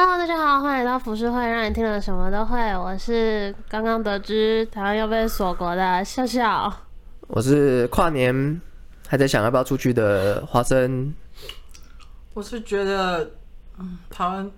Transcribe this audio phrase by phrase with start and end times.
[0.00, 2.56] Hello，大家好，欢迎来到浮世会，让你听了什么都会。
[2.76, 6.72] 我是刚刚得知台湾要被锁国的笑笑，
[7.26, 8.60] 我是跨年
[9.08, 11.12] 还在想要不要出去的花生，
[12.32, 13.28] 我是觉得，
[13.80, 14.48] 嗯，台湾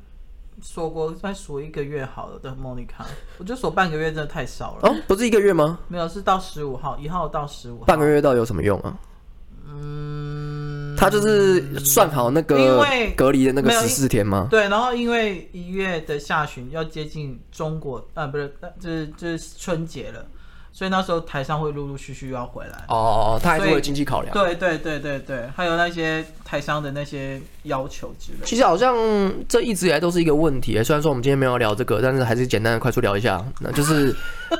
[0.60, 3.06] 锁国再锁一个月好了的莫妮卡，
[3.38, 4.90] 我觉得锁半个月真的太少了。
[4.90, 5.78] 哦，不是一个月吗？
[5.88, 7.86] 没有，是到十五号，一号到十五号。
[7.86, 8.94] 半个月到底有什么用啊？
[9.66, 10.19] 嗯，
[11.00, 14.48] 他就是算好那个隔离的那个十四天吗？
[14.50, 20.26] 对，然后因为一月的下旬要接近中国，呃，不是，就是就是春节了，
[20.72, 22.84] 所以那时候台商会陆陆续续要回来。
[22.88, 24.34] 哦，他还是有经济考量。
[24.34, 28.38] 对对对对对，还有那些台商的那些要求之类。
[28.44, 28.94] 其实好像
[29.48, 30.72] 这一直以来都是一个问题。
[30.84, 33.42] 虽然说我们今天没有聊这个，但是还是简单的快速聊一下。
[33.60, 34.14] 那就是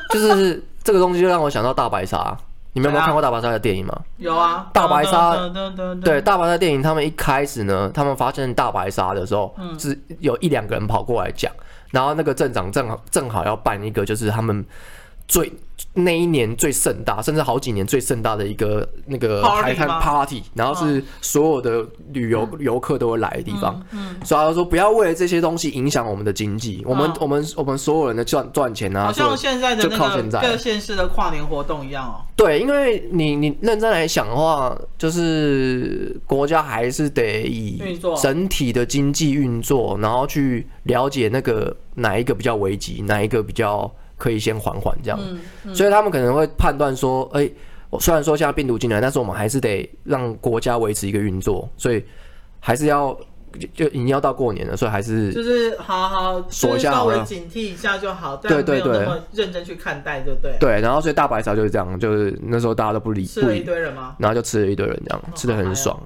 [0.09, 2.35] 就是这个东西就让我想到大白鲨。
[2.73, 4.01] 你们有没有看过大白鲨的电影吗？
[4.17, 5.37] 有啊，大白鲨，
[6.05, 11.51] 对，大白鲨电影，他们一开始呢，他们发现大白鲨的时候，嗯，是有一两个人跑过来讲，
[11.91, 14.65] 然后那个镇长正好正好要办一个，就是他们
[15.31, 15.51] 最。
[15.95, 23.83] 那一年最盛大，甚至好几年最盛大的一个那个海滩 party，然后是所有的旅游游客都会来的地方。
[23.91, 32.23] 嗯，所以他说不要为了这些东西影响我们的经济，我们我们我们所有人的赚赚钱啊，好像现在的那个各县市的跨年活动一样哦。
[32.37, 43.91] 对，因为你你认真来想的话，就是国家还是得以整体的经济运作，然后去了解那个哪一个比较危急，哪一个比较。
[44.21, 45.19] 可以先缓缓这样，
[45.75, 52.05] 所以他们可能会判断说，哎、欸，虽然说现在病毒进来，但是我们还是得让国家维持一个运作，所以
[52.61, 53.19] 还是要
[53.73, 60.55] 就已经要到过年了，所以还是就是好好说一下，稍微警惕一下就好，对对对，认真去看待，对不对？
[60.61, 64.17] 对，然后所以大白鲨就是这样，就是那时候大家都不理，吃了一堆人吗？
[64.19, 65.99] 然后就吃了一堆人这样，吃的很爽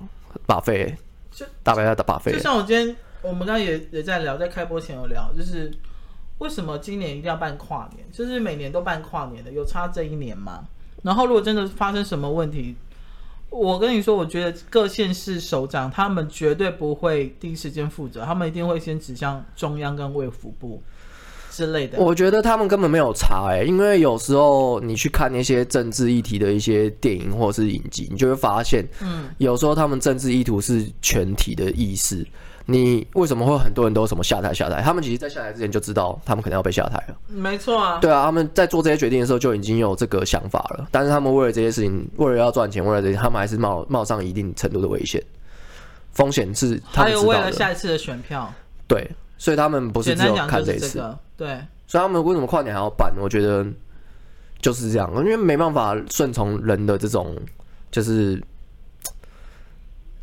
[0.47, 0.95] ，buffet，
[1.33, 5.69] 就大白鲨的 buffet，就像我今天我们刚刚也也在聊，在开播前有聊，就是。
[6.45, 8.06] 为什么今年一定要办跨年？
[8.12, 10.62] 就是每年都办跨年的，有差这一年吗？
[11.03, 12.77] 然后如果真的发生什么问题，
[13.48, 20.83] 我跟你说，我觉得各县市首长他们绝对不会第一时间负责，他们一定会先指向中央跟卫福部
[21.51, 21.98] 之类的。
[21.98, 32.27] 我觉得他们根本没有查哎、欸，因为有时候你去看那些政治议题的一些电影或者是影集，你就会发现，嗯，有时候他们政治意图是全体的意识。
[32.67, 34.80] 你为什么会很多人都什么下台下台？
[34.80, 37.17] 他们其实，在下台之前就知道他们可能要被下台了。
[37.29, 37.98] 没错啊。
[38.01, 40.89] 对啊，他们在做这些决定的时候就已经有这个想法了。
[40.91, 45.23] 但是他们为了这些事情，为了要赚钱，为了这些，他们还是冒冒上一定程度的危险，
[46.13, 47.23] 风险是他们知道的。
[47.23, 48.51] 还有为了下一次的选票。
[48.89, 50.89] 对，所以他们不是只有看这一次。
[50.89, 51.48] 这个、对。
[51.86, 53.13] 所以他们为什么跨年还要办？
[53.20, 53.67] 我觉得
[54.63, 57.36] 就是这样，因为没办法顺从人的这种，
[57.91, 58.42] 就是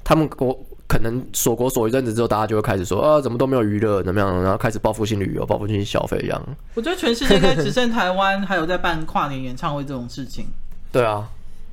[0.03, 0.59] 他们国。
[0.91, 4.43] 可能锁国锁一阵子之后，大家就会开始说啊，怎么都没有娱乐，怎么样？
[4.43, 6.57] 然后开始报复性旅游、报复性消费一样。
[6.73, 10.47] 我觉得全世界应该只剩台湾还有在办跨年演唱会这种事情。
[10.91, 11.29] 对啊，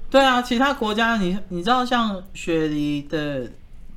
[0.08, 3.50] 对啊，其他国家你你知道像雪梨的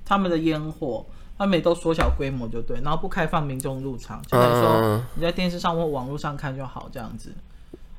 [0.03, 1.05] 他们的烟火，
[1.37, 7.31] 他们也都缩小规模就对，然后不开放民众入场，就等于说你在电视上或网络上看就好这样子。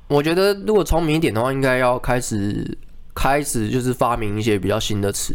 [0.09, 2.77] 我觉得如果聪明一点的话，应该要开始
[3.15, 5.33] 开始就是发明一些比较新的词。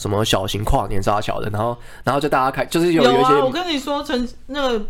[0.00, 3.34] 什么小型跨年杀小的，然后，然后就大家开，就是有，有一些。
[3.34, 4.86] 啊、我跟你说，曾那个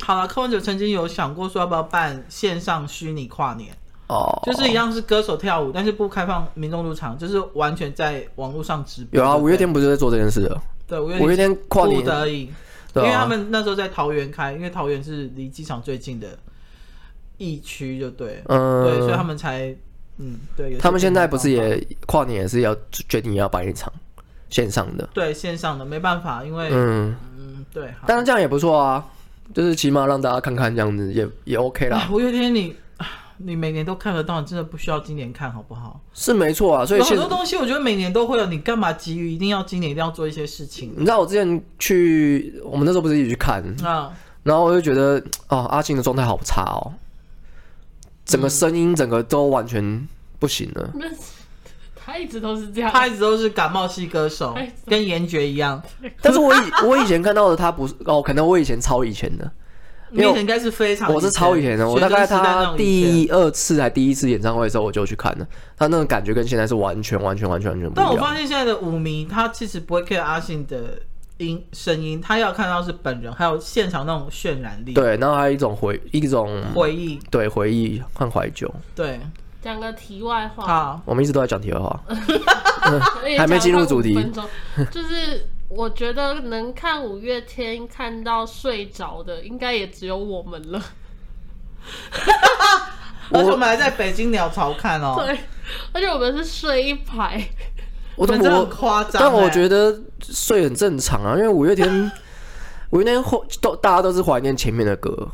[0.00, 3.72] 好了，柯文哲曾经有想过说要不要办线上虚拟跨年
[4.08, 9.20] 哦，就是一样是歌手跳舞，但是不开放民众入场，就是完全在网络上直播。
[9.20, 10.60] 有啊，五月天不是在做这件事的。
[10.88, 12.50] 对，五月天跨年不得已，
[12.96, 16.26] 因为他们那时候在桃园开，因为桃园是离机场最近的
[17.38, 19.72] 疫区，就对，嗯，对，所以他们才
[20.16, 20.76] 嗯，对。
[20.78, 23.92] 他们现在不是也跨年也是要决定要办一场。
[24.50, 29.06] 线上的对线上的没办法，因为嗯嗯对，但是这样也不错啊，
[29.54, 32.08] 就是起码让大家看看这样子也也 OK 啦。
[32.10, 32.74] 五月天你
[33.38, 36.00] 你每年都看得到，你真的不需要今年看好不好？
[36.12, 40.92] 是没错啊，所以很多东西我觉得每年都会有，你干嘛急于一定要今年一定要做一些事情？
[40.96, 46.92] 你知道我之前去我们那时候不是一起去看啊，然后我就觉得哦阿信的状态好差哦，
[48.26, 50.06] 整个声音整个都完全
[50.38, 50.90] 不行了。
[50.94, 51.02] 嗯
[52.10, 55.80] 他一直都是这样，他一直都是感冒系歌手，跟严爵一样。
[56.20, 59.48] 但是我以我以前看到的他不是哦，可能我以前超以前的，
[60.10, 61.88] 因为应该是非常，我是超以前的。
[61.88, 65.46] 我大概他第二次还第一次演唱会的时候，我就去看了。
[65.76, 68.06] 他那种感觉跟现在是完全完全完全完全不一样。
[68.08, 71.00] 但我发现现在的舞迷，他其实不会 care 阿信的
[71.38, 74.94] 音声音，他要看到是本人，还有现场那种渲染力。
[74.94, 79.20] 对，然后还有一种回一种回忆，对回忆和怀旧，对。
[79.62, 82.00] 讲个题外话，好，我们一直都在讲题外话，
[83.36, 84.14] 还没进入主题。
[84.90, 90.82] 就是我觉得能看五月天看到睡着的，应该也只有我们了。
[93.32, 95.16] 而且我们还在北京鸟巢看哦。
[95.18, 95.38] 对，
[95.92, 97.40] 而且我们是睡一排。
[98.16, 102.10] 我都很夸张，但我觉得睡很正常啊，因为五月天，
[102.90, 105.28] 五月天后都大家都是怀念前面的歌。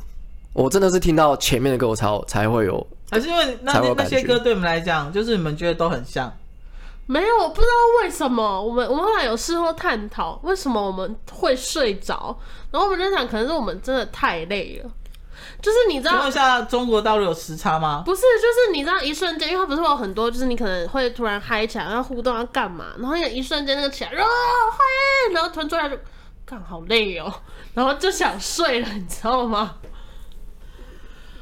[0.52, 2.87] 我真的是听到前面的歌，我才才会有。
[3.11, 6.32] 还是因为那那些歌对我们来讲，就是你们觉得都很像。
[7.06, 7.73] 没有，我不知道
[8.03, 12.37] 为什么，我们我们后来有事后探讨为什么我们会睡着，
[12.73, 14.91] 然后我们就想，可能是我们真的太累了。
[15.62, 18.03] 就是你知道，一下，中国大陆有时差吗？
[18.05, 24.31] 不是，就是你知道，一瞬间，因为它不是会有很多，就是你可能会突然嗨起来，要互动，要干嘛，然后那一瞬间那个起来，然后
[24.73, 24.79] 嗨，
[25.32, 25.97] 然后突然出来就，
[26.44, 27.32] 干好累哦，
[27.75, 29.76] 然后就想睡了，你知道吗？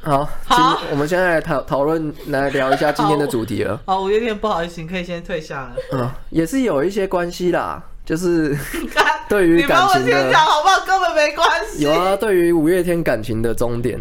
[0.04, 3.80] 好，好，我们现在来讨讨论，来聊一下今天的主题了。
[3.86, 5.72] 好，五月天不好意思，你可以先退下了。
[5.92, 8.54] 嗯，也是有一些关系啦，就是
[9.30, 10.84] 对于感情的，你帮我先讲好不好？
[10.86, 11.84] 根本没关系。
[11.84, 13.98] 有啊，对于五月天感情的终点，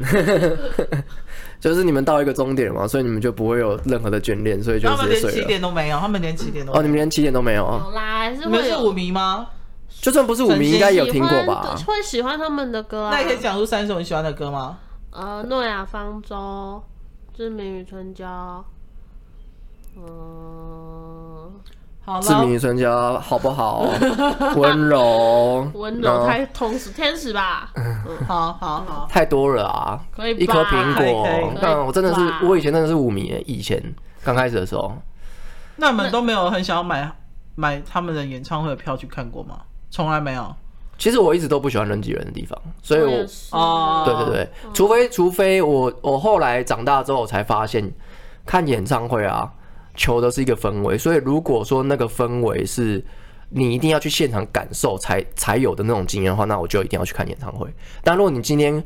[1.61, 5.21] 就是你们到一个终点嘛，所以你们就不会有任何的眷恋，所以就直接睡了。
[5.21, 6.79] 他们连起点都没有，他们连起点都没有。
[6.79, 7.81] 哦，你们连起点都没有啊？
[7.85, 8.49] 有啦，还是会有。
[8.49, 9.47] 你们是五迷吗？
[10.01, 11.77] 就算不是五迷，应该有听过吧？
[11.87, 13.11] 会喜欢他们的歌啊？
[13.13, 14.77] 那你可以讲出三首你喜欢的歌吗？
[15.13, 16.81] 呃，诺亚方舟、
[17.35, 18.65] 志明与春娇，
[19.95, 21.51] 嗯、呃，
[22.03, 23.85] 好了，志明与春娇好不好？
[24.57, 27.69] 温柔，温柔太同时天使吧？
[27.77, 30.03] 嗯，好好好，太多了啊！
[30.15, 31.53] 可以，一颗苹果。
[31.61, 33.79] 但我真的是，我以前真的是舞迷，以前
[34.23, 34.91] 刚开始的时候。
[35.75, 37.15] 那你们都没有很想要买
[37.53, 39.59] 买他们的演唱会的票去看过吗？
[39.91, 40.55] 从来没有。
[40.97, 47.91] 其实我一直都不喜欢人挤人的地方，所以我，我哦，对对对，除非除非我我后来长大之后才发现，
[48.45, 49.51] 看演唱会啊，
[49.95, 50.97] 求的是一个氛围。
[50.97, 53.03] 所以如果说那个氛围是
[53.49, 57.67] 你一定要去现场感受才才有的那种经验的话，那我就一定要去看演唱会。
[58.03, 58.81] 但如果你今天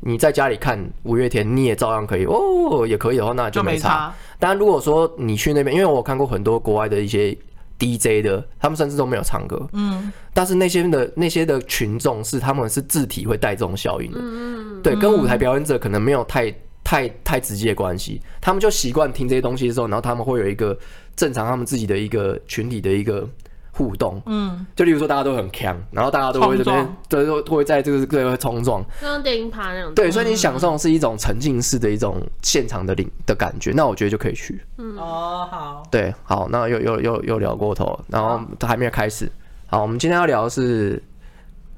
[0.00, 3.88] 你在家里看五月天，你也照样可以哦，也可以的话，那就没差。
[3.88, 4.14] 没差。
[4.38, 7.34] 但如果说你去那边，因为我看过很多国外的一些。
[7.82, 14.80] DJ 的，他们甚至都没有唱歌，嗯，但是那些的那些的群众是他们是自体会带这种效应的，嗯。
[14.82, 20.78] 对，跟舞台表演者可能没有太太太直接的关系，他们就习惯听这些东西的时候，然后他们会有一个
[21.16, 23.28] 正常他们自己的一个群体的一个。
[23.74, 39.26] 互动，嗯，就例如说大家都很强，然后大家都会这边，对，都会在这个这个冲撞，像电影趴那种，对，所以你享受的是一种沉浸式的一种现场的领的感觉，那我觉得就可以去，嗯，哦，好，对，好，那又又又又聊过头，然后都还没有开始，
[39.66, 41.02] 好，我们今天要聊的是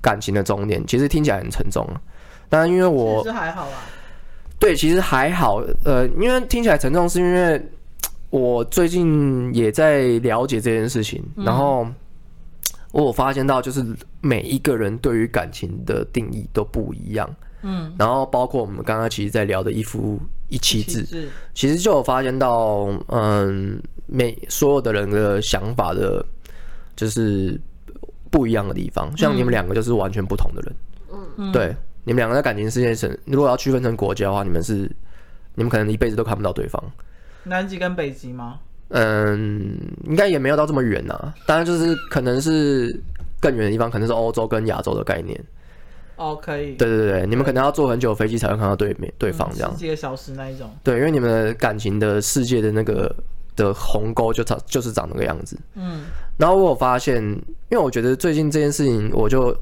[0.02, 1.88] 感情的终点，其实听起来很沉重，
[2.48, 3.78] 但因为我其实还好啊，
[4.58, 7.70] 对，其实还好，呃，因为听起来沉重是因为。
[8.34, 11.86] 我最近也在了解这件事情，然后
[12.90, 13.80] 我有发现到，就是
[14.20, 17.32] 每一个人对于感情的定义都不一样。
[17.62, 26.26] 嗯，然后包括我们刚刚其实在聊的一夫一妻制，其实就有发现到，嗯，每所有的人的想法的，
[26.96, 27.56] 就是
[28.32, 29.16] 不一样的地方。
[29.16, 30.76] 像你们两个就是完全不同的人。
[31.36, 31.72] 嗯，对，
[32.02, 34.90] 你们两个在感情世界上，如果要区分成国家的话，你们是，
[35.54, 36.82] 你们可能一辈子都看不到对方。
[37.44, 38.58] 南极跟北极吗？
[38.88, 41.32] 嗯，应该也没有到这么远呐。
[41.46, 42.94] 当然，就是可能是
[43.40, 45.38] 更远的地方，可能是欧洲跟亚洲的概念。
[46.16, 46.74] 哦，可以。
[46.74, 49.74] 对对对，你们可能要坐很久飞机才会看到对面对方这样。
[49.74, 50.70] 几个小时那一种。
[50.84, 53.12] 对，因为你们的感情的世界的那个
[53.56, 55.58] 的鸿沟就长就是长那个样子。
[55.74, 56.04] 嗯。
[56.36, 59.56] 然后我有发现，因为我觉得最近这件事情，我就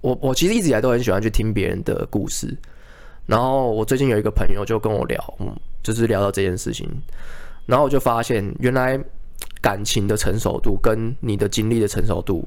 [0.00, 2.56] 我我其实一直以来都很喜欢去听别人的故事。
[3.26, 5.52] 然后我最近有一个朋友就跟我聊，嗯，
[5.92, 6.88] 就是聊到这件事情，
[7.66, 8.98] 然后我就发现，原来
[9.60, 12.46] 感情的成熟度跟你的经历的成熟度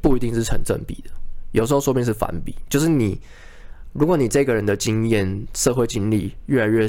[0.00, 1.10] 不一定是成正比的，
[1.52, 2.54] 有时候说不定是反比。
[2.68, 3.20] 就是你，
[3.92, 6.86] 如果你这个人的经验、社会经历越来越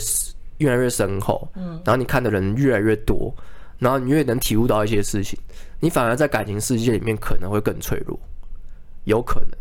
[0.58, 3.34] 越来越深厚，嗯，然后你看的人越来越多，
[3.80, 5.38] 然后你越能体悟到一些事情，
[5.80, 8.20] 你反而在感情世界里面可能会更脆弱，
[9.06, 9.58] 有可能。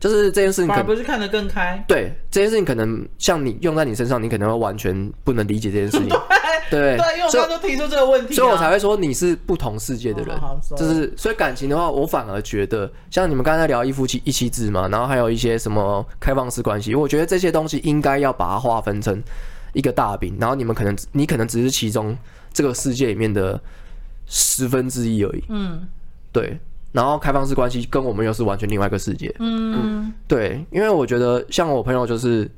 [0.00, 1.82] 就是这件事情，可能不是看得更开。
[1.88, 6.08] 对，这件事情可能像你用在你身上，你可能会完全不能理解这件事情。
[6.70, 10.38] 对对，因为我刚刚都提出这个问题，所以我才会说你是不同世界的人。
[10.76, 19.22] 就是所以感情的话，我反而觉得像你们刚才聊一夫妻一妻制嘛，然后还有一些什么开放式关系，我觉得这些东西应该要把它划分成
[19.72, 22.14] 一个大饼，然后你们可能你可能只是其中
[22.52, 23.58] 这个世界里面的
[24.26, 25.44] 十分之一而已。
[25.48, 25.88] 嗯，
[26.30, 26.60] 对。
[26.92, 29.34] 然后开放式关系跟我们又是完全另外一个世界。
[29.38, 29.74] 嗯，
[30.06, 32.50] 嗯，对，因为我觉得像我朋友就是，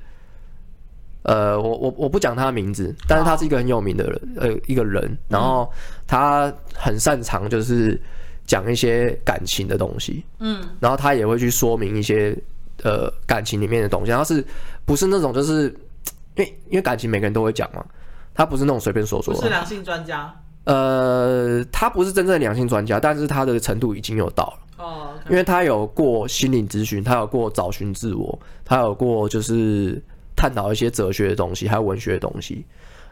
[1.23, 5.19] 呃，我我我不讲他的名字，但是他是一个很有名的人，呃，一个人。
[5.29, 5.71] 然后
[6.07, 8.01] 他很擅长就是
[8.47, 12.37] 讲一些感情的东西，嗯，然后他也会去说明一些
[12.83, 14.45] 呃感情里面的东西，他是
[14.85, 15.65] 不是那种就是
[16.37, 17.85] 因为因为感情每个人都会讲嘛，
[18.33, 20.35] 他不是那种随便说说，不是良性专家，
[20.73, 30.01] 呃，他不是真正的良性专家，但是他的程度已经有到了，哦，okay、因为他有过心理咨询，他有过找寻自我，他有过就是
[30.37, 32.65] 探讨一些哲学的东西，还有文学的东西，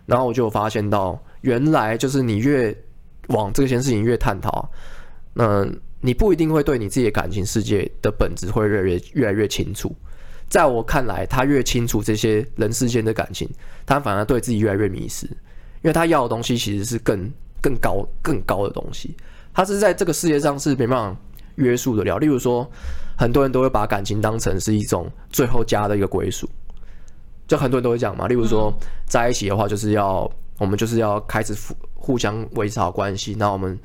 [0.07, 2.73] 然后我就发现到原来就是你越
[3.29, 4.71] 往这件事情越探讨。
[5.35, 9.93] 嗯，你不一定会对你自己的感情世界的本质会越来越越来越清楚。
[10.49, 13.51] 在我看来，他越清楚这些人世间的感情，
[13.85, 17.29] 他反而对自己越来越迷失，因为他要的东西其实是更
[17.61, 19.17] 更高更高的东西。
[19.53, 21.21] 它是在这个世界上是没办法
[21.57, 22.19] 约束得了。
[22.19, 22.69] 例如说，
[23.17, 26.49] 很多人都会把感情当成是一种最后家的一个归属，
[27.47, 28.29] 就很多人都会讲嘛。
[28.29, 28.73] 例如说，
[29.07, 33.79] 在一起的话，就是要我们就是要开始互互相维持好关系，那我们。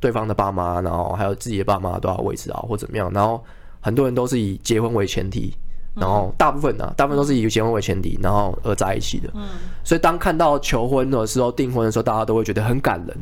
[0.00, 3.44] 对方的爸妈，然后还有自己的爸妈都要维持好或怎么样，然后
[3.80, 5.52] 很多人都是以结婚为前提，
[6.00, 9.30] 然后大部分呢、啊，大部分都是以结婚为前提，然后而在一起的。
[9.34, 9.42] 嗯，
[9.84, 13.16] 所以当看到求婚的时候、订婚的时候，大家都会觉得很感人。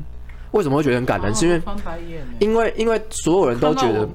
[0.53, 1.35] 为什么会觉得很感人？
[1.35, 1.63] 是因为。
[2.39, 4.09] 因为因为所有人都觉得我，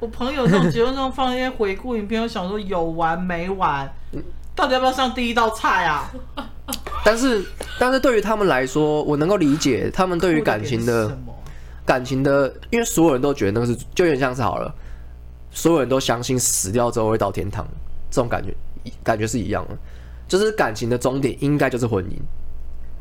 [0.00, 3.90] 我朋友这种结婚中放一些回顾影片，我想说有完没完？
[4.54, 6.10] 到底要不要上第一道菜啊？
[7.04, 7.44] 但是
[7.78, 11.16] 但是对于他们来说，我能够理解他们对于感情的。
[11.86, 14.72] 感情的，因为所有人都觉得那个是，就有点像是好了，
[15.50, 17.66] 所有人都相信死掉之后会到天堂，
[18.10, 18.54] 这种感觉，
[19.02, 19.76] 感觉是一样的，
[20.28, 22.16] 就是感情的终点应该就是婚姻。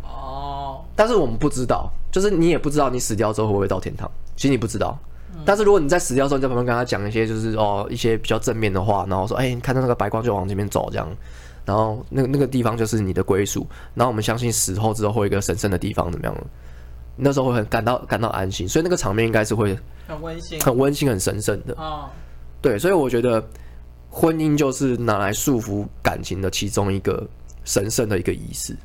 [0.04, 4.98] 哦，但是我们不知道，就是你也不知道你死掉之后会不会到天堂，其实你不知道。
[5.46, 11.08] 但是如果你在死掉之后，你在旁边跟他讲一些就是哦一些比较正面的话，然后说，哎，你看到那个白光就往这边走，这样，
[11.66, 16.36] 然后那个那个地方就是你的归属，然后我们相信死后之后会有一个神圣的地方，怎么样？
[17.16, 19.78] 那时候会很感到感到安心，所以那个场面应该是会
[20.08, 21.74] 很温馨、很温馨、很神圣的。
[21.76, 22.10] 哦，
[22.62, 23.46] 对，所以我觉得
[24.10, 27.28] 婚姻就是拿来束缚感情的其中一个
[27.64, 28.76] 神圣的一个仪式，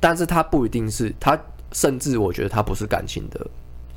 [0.00, 1.38] 但是它不一定是，它
[1.72, 3.46] 甚至我觉得它不是感情的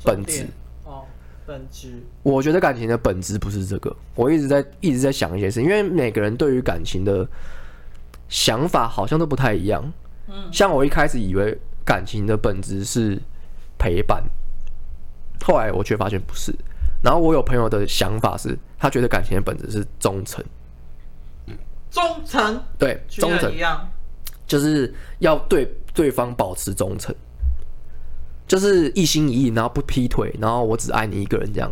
[0.04, 0.46] 本质。
[0.84, 1.04] 哦，
[1.46, 2.02] 本质。
[2.22, 3.94] 我觉得感情的本质不是这个。
[4.14, 7.26] 我一直在一直在想一件事，因为每个人对于感情的
[8.28, 9.92] 想法好像都不太一样。
[10.28, 13.20] 嗯，像我一开始以为感情的本质是。
[13.78, 14.22] 陪伴，
[15.44, 16.54] 后来我却发现不是。
[17.02, 20.44] 然后我有朋友的想法是，他觉得感情的本质是忠诚。
[21.88, 23.88] 忠诚，对，忠诚一样，
[24.44, 27.14] 就是要对对方保持忠诚，
[28.48, 31.70] 就是一心一意，然后不劈腿，然后我只爱你一个人这样，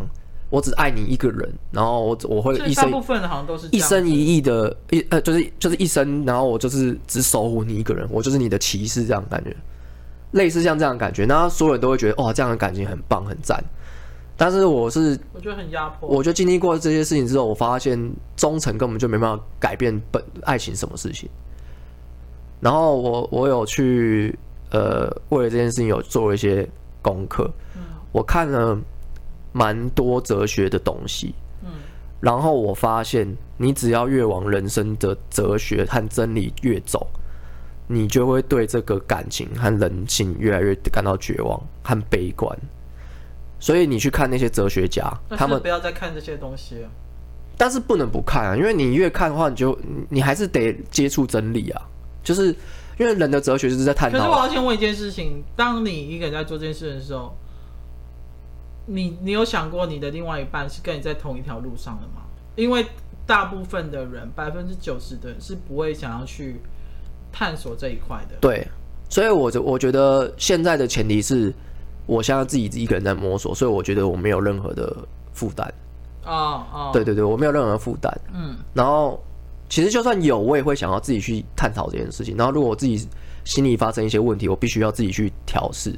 [0.49, 9.53] 我只爱你一个人，然后我我会一生，大部分好像都是一生一意的，一呃，就是就是一生，然后我就是只守护你一个人，我就是你的骑士这样感觉。
[10.33, 13.61] 类似像这样的感觉，那所有人都会觉得哇，这样的感情很棒很赞。
[14.41, 16.09] 但是我是我觉得很压迫。
[16.09, 21.29] 我就经历过这些事情之后，我发现忠诚根本就没办法改变本爱情什么事情。
[22.59, 24.35] 然后我我有去
[24.71, 26.67] 呃为了这件事情有做一些
[27.03, 28.75] 功课，嗯，我看了
[29.51, 31.69] 蛮多哲学的东西，嗯，
[32.19, 37.05] 然后我发现你只要越往人生的哲学和真理越走。
[37.85, 42.57] 你就会对这个感情和人性越来越感到绝望和悲观，
[43.61, 46.89] 所以你去看那些哲学家，他们不要再看这些东西了。
[47.57, 51.81] 但是不能不看啊，因为你越看的话，你就你还是得接触真理啊。
[52.21, 52.47] 就是
[52.97, 54.17] 因为人的哲学就是在探讨。
[54.17, 57.33] 可是我要先问一件事情：当你一个人在做这件事的时候，
[58.87, 62.23] 你你有想过你的另外一半是跟你在同一条路上的吗？
[62.57, 62.85] 因为
[63.25, 66.59] 大部分的人，百分之九十的人是不会想要去。
[67.33, 68.67] 探索这一块的，对，
[69.07, 71.53] 所以我就我觉得现在的前提是，
[72.05, 74.95] 我现在自己一个人在摸索，所以我觉得我没有任何的
[75.33, 75.73] 负担。
[76.25, 78.15] 哦哦，对对对，我没有任何负担。
[78.33, 79.19] 嗯，然后
[79.69, 82.35] 其实就算有，我也会想要自己去探讨这件事情。
[82.37, 83.07] 然后如果我自己
[83.43, 85.93] 心里发生一些问题，我必须要自己去调试。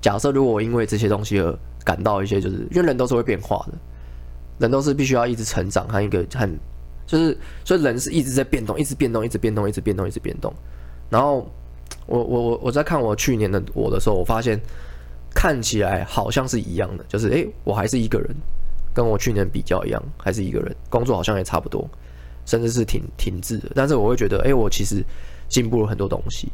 [0.00, 3.72] 假设如果我因为这些东西而感到一些，就是因为人都是会变化的，
[4.58, 6.58] 人都是必须要一直成长和一个很。
[7.04, 10.54] 就是，所以人是一直在变动，一直变动，一直变动，一直变动，一直变动。
[11.10, 11.46] 然后，
[12.06, 14.58] 我我我我在看我去年的我的时候，我发现
[15.34, 18.34] 看起来好像是一样的，就是诶、欸，我还是一个人，
[18.94, 21.88] 跟我去年比较一样，还是一个人，工作好像也差不多，
[22.46, 23.70] 甚至是挺停滞的。
[23.74, 25.04] 但是我会觉得，诶、欸，我其实
[25.48, 26.50] 进步了很多东西。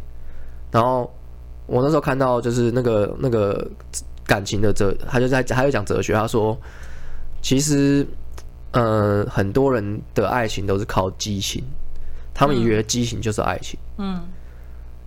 [0.71, 1.13] 然后
[1.67, 3.69] 我那时候看到就是那个那个
[4.27, 6.59] 感情的哲，他就在他就讲哲学，他说
[7.43, 8.07] 其实。
[8.73, 11.65] 呃，很多人的爱情都是靠激情，
[12.35, 14.21] 他们以为激情就是爱情，嗯，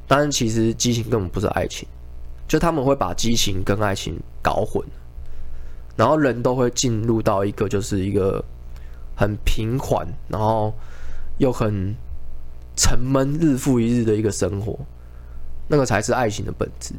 [0.08, 1.88] 但是其实激情根本不是爱情，
[2.51, 4.86] 就他们会把激情跟爱情搞混，
[5.96, 8.43] 然后人都会进入到一个就是一个
[9.15, 10.74] 很平缓，然后
[11.38, 11.96] 又很
[12.75, 14.77] 沉闷日复一日的一个生活，
[15.70, 16.93] 那个才是爱情的本质。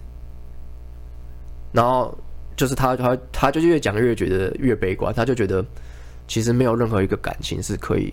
[1.70, 2.16] 然后
[2.56, 5.62] 就是他他他就越讲越觉得越悲观，他就觉得
[6.26, 8.10] 其实没有任何一个感情是可以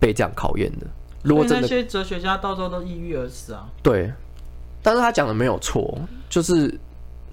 [0.00, 0.86] 被这样考验的。
[1.22, 3.68] 如果真的那些哲学家到时候都抑郁而死啊？
[3.82, 4.10] 对，
[4.88, 5.98] 但是他讲的没有错，
[6.30, 6.74] 就是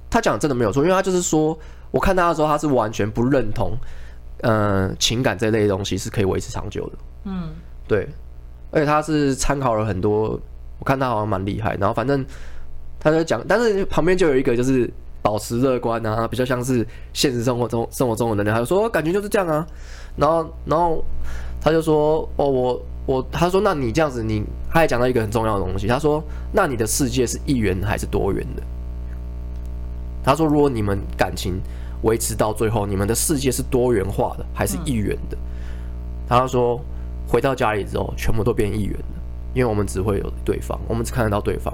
[0.09, 1.57] 他讲的真的没有错，因为他就是说，
[1.89, 3.71] 我看他的时候，他是完全不认同，
[4.41, 6.97] 嗯、呃，情感这类的东西是可以维持长久的。
[7.23, 7.51] 嗯，
[7.87, 8.09] 对，
[8.71, 10.37] 而且他是参考了很多，
[10.79, 12.25] 我看他好像蛮厉害，然后反正
[12.99, 19.65] 他就讲，但是旁边就有一个就是保持乐观啊，比较像是现实生活中生活中的能量，他就说感觉就是这样啊，
[20.17, 21.01] 然后然后
[21.61, 22.85] 他就说哦我。
[23.05, 25.87] 我他说，那你这样子，你他还讲到一个很重要的东西。
[25.87, 28.63] 他说，那你的世界是一元还是多元的？
[30.23, 31.61] 他说，如果你们感情
[32.01, 35.37] 维持到最后，你们的世界是多元化的还是一元的？
[36.27, 36.81] 他说，
[37.27, 39.21] 回到家里之后，全部都变一元的，
[39.53, 41.71] 因为我们只会有对方，我们只看得到对方，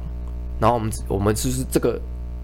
[0.59, 1.97] 然后我们我们就是这个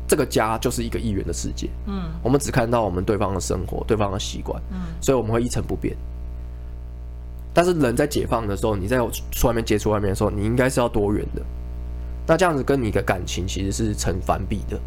[0.07, 1.69] 这个家就是一个一元的世界。
[1.87, 5.93] 嗯，我们只看到我们对方的生活，对方的习惯，嗯，所以我们会一成不变。
[7.57, 8.99] 但是人在解放的时候，你在
[9.31, 11.41] 出外面接触外面的时候，你应该是要多元的。
[12.27, 14.79] 那这样子跟你的感情其实是成反比的。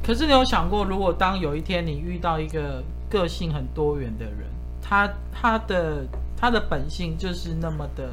[0.00, 4.48] 可是你有想过，如果当有一天你遇到一个个性很多元的人，
[4.80, 8.08] 他他的他的本性就是那么的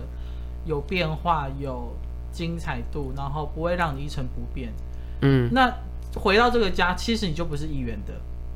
[0.66, 1.96] 有变化、有
[2.32, 4.74] 精彩度，然后不会让你一成不变。
[5.22, 5.72] 嗯，那
[6.16, 8.14] 回到这个家，其实你就不是一元的，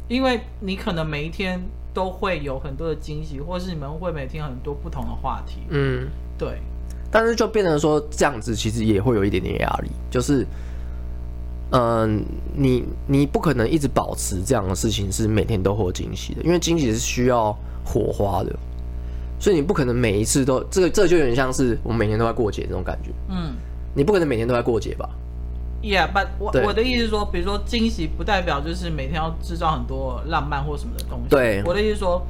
[0.07, 1.61] 因为你可能每一天。
[1.95, 5.61] 都会有很多的惊喜，或是你们会每天很多不同的话题。
[5.69, 6.59] 嗯，对。
[7.09, 10.45] 但是就变成说这样子，其实也会有一点点压力，就是，
[11.69, 12.07] 嗯、呃，
[12.53, 18.53] 你你不可能一直保持这样的事情是每天都会有惊喜的，因为惊喜是需要火花的，
[19.39, 23.11] 所以你不可能每一次都这个这个、就有点像是我们每天都在过节这种感觉。
[23.29, 23.53] 嗯，
[23.93, 25.09] 你不可能每天都在过节吧
[25.85, 31.29] ？Yeah，but 我我的意思是说，比如说惊喜不代表就是每天要制造很多浪漫或什么的东西。
[31.29, 32.25] 对，我的意思是说，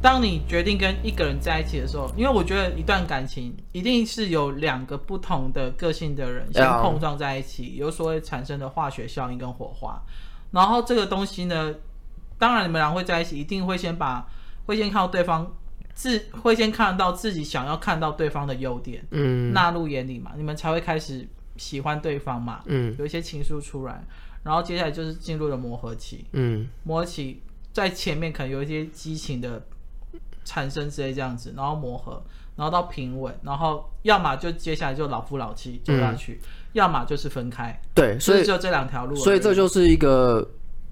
[0.00, 10.02] 当你决定跟一个人在一起的时候，因为我觉得一段感情一定是有两个不同的个性的人先碰撞在一起，有所谓产生的化学效应跟火花。
[10.52, 11.74] 然后这个东西呢，
[12.38, 14.26] 当然你们俩会在一起，一定会先把
[14.64, 15.52] 会先看到对方
[15.92, 21.28] 自会先看到自己想要看到对方的优点，嗯，纳入眼里嘛，你们才会开始。
[21.58, 24.02] 喜欢对方嘛，嗯，有一些情愫出来，
[24.42, 27.42] 然后接下来就是进入了磨合期，嗯，磨合期
[27.72, 29.62] 在前面可能有一些激情的
[30.44, 32.22] 产生之类这样子，然后磨合，
[32.56, 40.48] 然后到平稳，然后要么就接下来就老夫老妻走下去，嗯、要么就是分开，对，所以就这两条路，所以这就是一个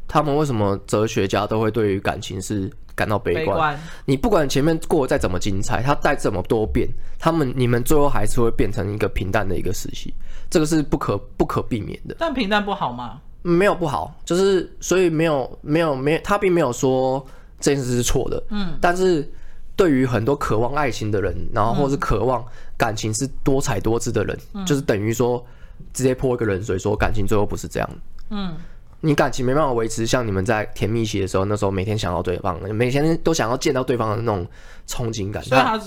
[0.06, 2.70] 他们为什么哲学家都会对于感情是。
[2.96, 3.78] 感到悲观。
[4.06, 10.12] 你不管前面过得再怎么精彩，它再怎么多变，他们你们最后还是会变成一个平淡的一个时期，
[10.50, 12.16] 这个是不可不可避免的。
[12.18, 13.20] 但平淡不好吗？
[13.42, 17.24] 没有不好，就是所以没有没有没有，他并没有说
[17.60, 18.42] 这件事是错的。
[18.48, 19.30] 嗯，但是
[19.76, 22.44] 对于很多渴望爱情的人，然后或是渴望
[22.76, 25.44] 感情是多彩多姿的人，嗯、就是等于说
[25.92, 27.88] 直接泼一个冷水，说感情最后不是这样。
[28.30, 28.56] 嗯。
[29.00, 34.46] 你感情没办法维持，像你们在甜蜜期的时候，那时候每天想到对方，每天都想要见到对方的那种
[34.86, 35.42] 憧憬感。
[35.42, 35.80] 所以他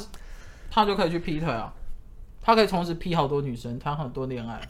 [0.69, 1.73] 他就可以去劈腿啊，
[2.41, 4.61] 他可以同时劈好多女生，谈很多恋爱。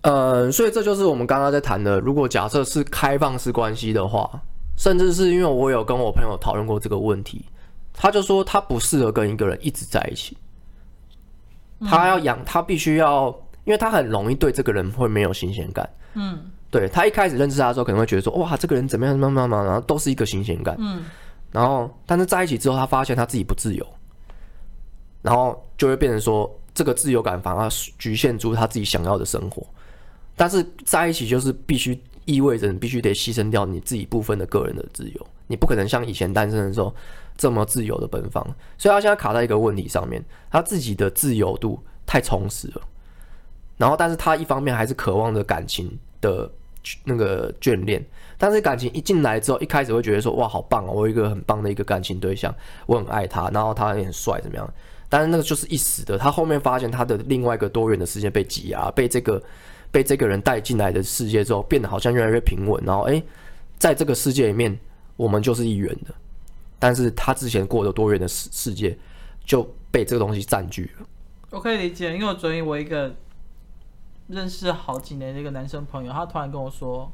[0.00, 2.00] 呃，所以这就是我们刚刚在谈的。
[2.00, 4.28] 如果假设是开放式关系的话，
[4.76, 7.44] 甚至是因为我有跟我朋友讨论过这个问题，
[7.92, 10.36] 他就说他不适合跟一个人一直在一起，
[11.86, 13.28] 他要养，他必须要，
[13.64, 15.88] 因为他很容易对这个人会没有新鲜感。
[16.14, 16.50] 嗯。
[16.74, 20.74] 对，他一开始认识他的时候，可能会觉得说，哇，这个人怎么样，怎么样，怎么样，然后都是一个新鲜感。
[20.80, 21.04] 嗯，
[21.52, 23.86] 然后但是在一起之后，他发现他自己不自由，
[25.22, 29.64] 然后就会变成说，这个自由感反而局限住他自己想要的生活。
[30.34, 36.92] 但是在一起就是必须意味着你必须得牺牲掉你自己部分的个人的自由，你不可能像以前单身的时候
[37.36, 38.44] 这么自由的奔放。
[38.76, 42.82] 所以他现在卡在一个问题上面，他自己的自由度太充实了，
[43.76, 45.88] 然后但是他一方面还是渴望着感情
[46.20, 46.50] 的。
[47.04, 48.04] 那个眷恋，
[48.36, 52.54] 但是感情一进来之后，一开始会觉得说哇，好棒哦，我有一个很棒的一个感情对象，
[52.86, 54.74] 我很爱他，然后他也很帅，怎么样？
[55.08, 59.42] 但是那个就是一时的，他后面发现他的另外一个多元的世界被挤压，被这个
[59.90, 63.22] 被这个人带进来的世界之后，变得好像越来越平稳，然后诶，
[63.78, 64.76] 在这个世界里面，
[65.16, 66.14] 我们就是一元的，
[66.78, 68.96] 但是他之前过的多元的世世界
[69.44, 71.06] 就被这个东西占据了。
[71.50, 73.14] 我可以理解，因为我昨天我一个。
[74.28, 77.10] 认识好几年的一个男生朋友，他突然跟我说：“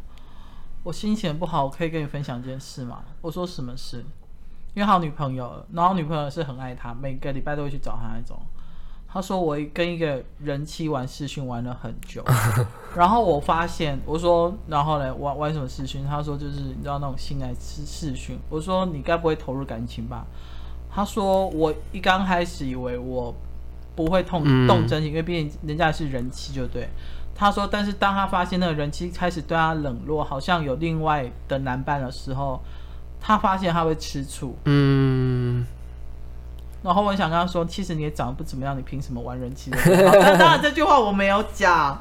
[0.84, 3.02] 我心情不好，我可以跟你分享一件事吗？
[3.20, 4.04] 我说什么事？
[4.74, 8.38] 因为他有女朋友了，然后女朋友是很爱他，每个礼拜都会去找他那种。
[9.12, 12.24] 他说我跟一个人妻玩视讯玩了很久，
[12.94, 16.06] 然后我发现，我说，然后呢，玩玩什么视讯？
[16.06, 18.38] 他说就是你知道那种性爱视视讯。
[18.48, 20.24] 我说你该不会投入感情吧？
[20.88, 23.34] 他说我一刚开始以为我
[24.04, 26.88] 不会痛动真情，因为毕竟人家是人妻，就对。
[27.34, 32.58] 他说，但是当他发现那个人妻开始对他冷落，好像有另外的男伴的时候，
[33.20, 34.56] 他发现他会吃醋。
[34.64, 35.66] 嗯。
[36.82, 39.78] 然后我想跟他说，其实你也长得不怎么样，你凭什么玩人妻的？
[40.12, 42.00] 但当然这句话我没有讲。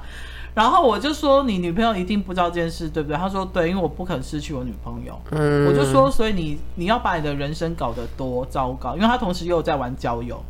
[0.55, 3.17] 然后我就说，你女朋友一定不知道这件事，对不对？
[3.17, 5.17] 他说对，因为我不肯失去我女朋友。
[5.31, 5.67] 嗯。
[5.67, 8.95] 我就说，所以你你要把你的人生搞得多糟糕？
[8.95, 10.43] 因为他同时又在玩交友。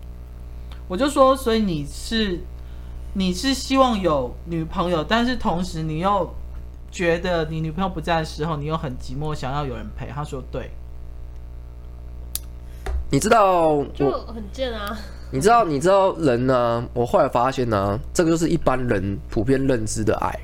[0.89, 2.37] 我就说，所以你是
[3.13, 6.33] 你是希望有女朋友，但是同时你又
[6.91, 10.07] 觉得你女朋友不在的时候，你又很寂寞，想要有人陪。
[10.07, 10.69] 他说对。
[13.11, 14.95] 你知道就很贱啊！
[15.31, 16.87] 你知道，你知道人呢？
[16.93, 20.39] 我后来发现呢，这个就是一般人普遍认知的爱。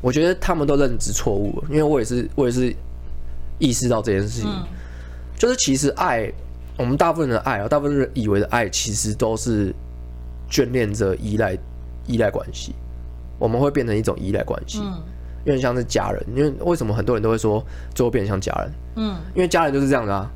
[0.00, 2.74] 我觉得他们都认知错误了，因为我也是，我也是
[3.58, 4.64] 意识到这件事情，嗯、
[5.36, 6.32] 就是其实爱，
[6.78, 9.74] 我们大部分人的爱啊，大部分人以为的爱，其实都是
[10.50, 11.56] 眷恋着依赖
[12.06, 12.74] 依赖关系。
[13.38, 15.02] 我们会变成一种依赖关系，嗯，
[15.44, 16.24] 有点像是家人。
[16.34, 18.72] 因为为什么很多人都会说最后变成像家人？
[18.96, 20.30] 嗯，因为家人就是这样的啊。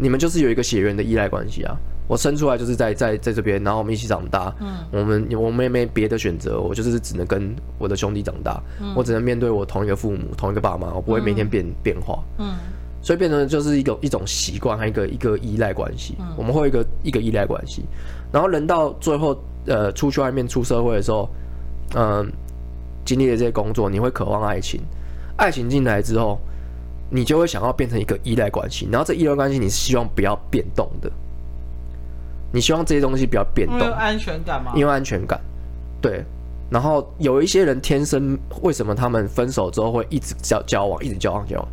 [0.00, 1.76] 你们就是有一个血缘的依赖关系啊！
[2.06, 4.54] 我生出来就是在在在这边，然后我们一起长大。
[4.60, 8.62] 嗯，我们我们也没别的选择，我就是只能跟我的兄弟长大。
[8.80, 12.22] 嗯，我只能面对我同一个父母、同一个爸妈，我不会每天变、嗯、变化。
[12.38, 12.54] 嗯，
[13.02, 16.14] 所以变成就是一个一种习惯和一个一个依赖关系。
[16.18, 17.84] 嗯，我们会有一个一个依赖关系。
[18.32, 21.28] 然后人到最后，呃，出去外面出社会的时候，
[21.94, 22.26] 嗯、呃，
[23.04, 24.80] 经历了这些工作，你会渴望爱情。
[25.36, 26.38] 爱情进来之后。
[27.10, 31.10] 你就会想要变成一个依赖关系，然后这依赖关系你是希望不要变动的，
[32.52, 35.40] 你希望这些东西不要变动，因为安全感嘛，因为安全感，
[36.02, 36.22] 对。
[36.68, 41.68] 然后有一些人天生为什么他们分手之后会一直交交往，一直交往交往，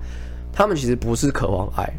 [0.56, 1.94] 他们其实不是渴望爱，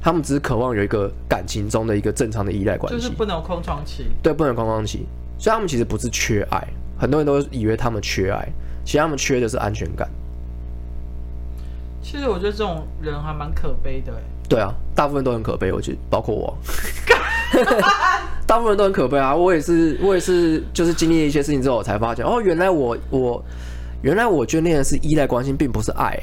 [0.00, 5.04] 他们只是渴望有一个感情中的一个正常的依赖关系，就是不能有空窗期，对，不能空窗期。
[5.36, 8.48] 所以他们其实不是缺爱，很多人都以为他们缺爱，
[8.84, 10.08] 其实他们缺的是安全感。
[12.00, 14.12] 其实我觉得这种人还蛮可悲的。
[14.48, 16.56] 对啊，大部分都很可悲，我觉得包括我，
[18.46, 19.34] 大部分人都很可悲啊。
[19.34, 23.44] 我也是，我也是，就是经历了一些事情之后，我才发现，哦，原来我我
[24.02, 26.16] 原来我眷恋的是依赖关心，并不是爱。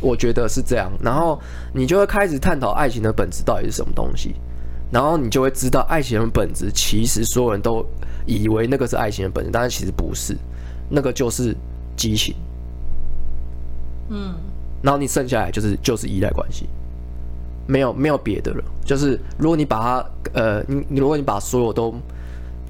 [0.00, 1.38] 我觉得是这样，然后
[1.72, 4.34] 你就会开始探讨爱情的本质到底是什么东西，
[4.90, 7.84] 然后你就会知道爱情的本质，其实所有人都
[8.26, 10.36] 以为那个是爱情的本质，但是其实不是，
[10.88, 11.54] 那个就是
[11.96, 12.34] 激情。
[14.08, 14.34] 嗯，
[14.82, 16.68] 然后你剩下来就是就是依赖关系，
[17.66, 18.64] 没有没有别的了。
[18.84, 21.94] 就是如果你把它呃，你你如果你把所有都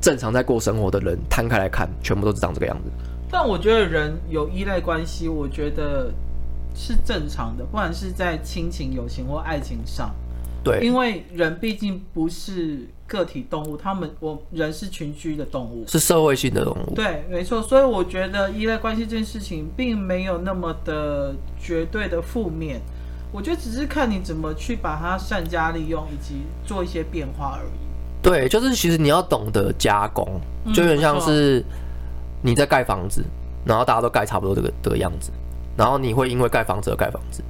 [0.03, 2.91] 正常在过生活的人摊开来看，全部都是长这个样子。
[3.31, 6.13] 但我觉得人有依赖关系，我觉得
[6.81, 10.11] 是正常的，不管是在亲情、友情或爱情上。
[10.65, 16.95] 对，因为人毕竟不是个体动物，他们我人是群居的动物，是社会性的动物。
[16.95, 17.63] 对，没错。
[17.63, 22.81] 所以我觉得依赖关系这件事情并没有那么的绝对的负面，
[23.33, 27.81] 我觉得只是看你怎么去把它善加利用，以及做一些变化而已。
[28.23, 30.39] 对，就是其实你要懂得加工，
[30.75, 31.65] 就有点像是
[32.43, 33.25] 你在盖房子，
[33.65, 35.31] 然后大家都盖差不多这个这个样子，
[35.77, 37.43] 然后你会因为盖房子而盖房子。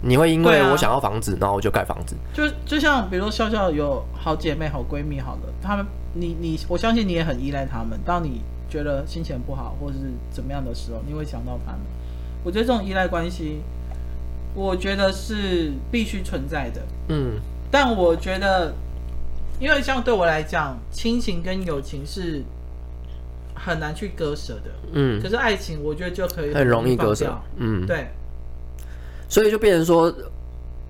[0.00, 2.14] 你会因为我想要房子，啊、然后我就盖房子。
[2.32, 7.98] 就就像比如说笑笑有好姐妹、好闺蜜，好的，他们你你，我相信你也很依赖他们。
[8.04, 8.40] 当你
[8.70, 11.80] 觉得心情不好或者是怎么样的时候，你会想到他们。
[12.44, 13.60] 我觉得这种依赖关系，
[14.54, 16.80] 我觉得是必须存在的。
[17.08, 18.72] 嗯，但我觉得，
[19.58, 22.44] 因为像对我来讲，亲情跟友情是
[23.58, 24.70] 很难去割舍的。
[24.92, 27.36] 嗯，可是爱情，我觉得就可以很容易割舍。
[27.56, 28.08] 嗯，对。
[29.28, 30.10] 所以就变成说，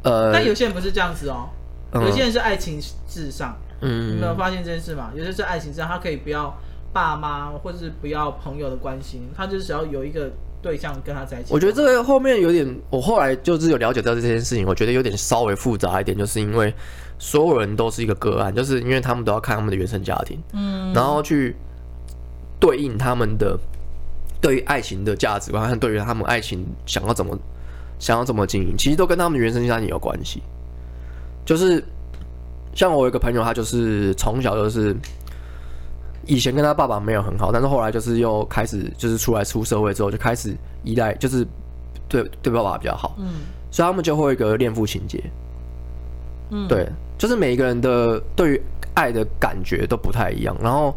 [0.02, 1.48] 呃，但有些人不是这样子哦，
[1.92, 5.10] 嗯、有些人是爱情至上，嗯，你没有发现这件事吗？
[5.16, 6.56] 有些是爱情至上，他可以不要
[6.92, 10.30] 爸妈或者是不要朋友的关心，他就是只要有一个
[10.62, 11.52] 对象跟他在一起。
[11.52, 16.72] 我觉得这个后面有点，我后来就是有了解到这件事情，我觉得有点稍微复杂一点，就是因为
[17.18, 21.56] 所有人都是一个个案，就是因为他们都要看他们的原生家庭，嗯，然后去
[22.60, 23.58] 对应他们的
[24.40, 27.38] 对于爱情的价值观，和对于他们爱情想要怎么。
[28.00, 30.40] 想要怎么经营，其实都跟他们原生家庭有关系。
[31.44, 31.82] 就是
[32.72, 34.94] 像我有一个朋友，他就是从小就是
[36.24, 41.44] 以前跟他爸爸没有很好，但是后来就是又开始就是出来出社会之后就开始依赖，就是
[42.08, 43.40] 对对爸爸比较好，嗯，
[43.72, 45.20] 所以他们就会有一个恋父情结，
[46.50, 48.62] 嗯，对，就是每一个人的对于
[48.94, 50.56] 爱的感觉都不太一样。
[50.62, 50.94] 然后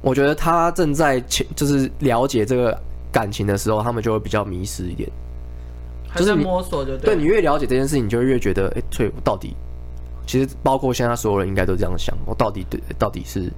[0.00, 1.20] 我觉得他正在
[1.54, 2.78] 就是了解这个
[3.10, 5.10] 感情的时候，他们就会比较迷失一点，
[6.14, 9.54] 就是摸索的，对，你越了解这件事情，你就会越觉得，哎，对，我到底
[10.26, 13.52] 其实包括现在所有人应该都这样想，我到底对到底是。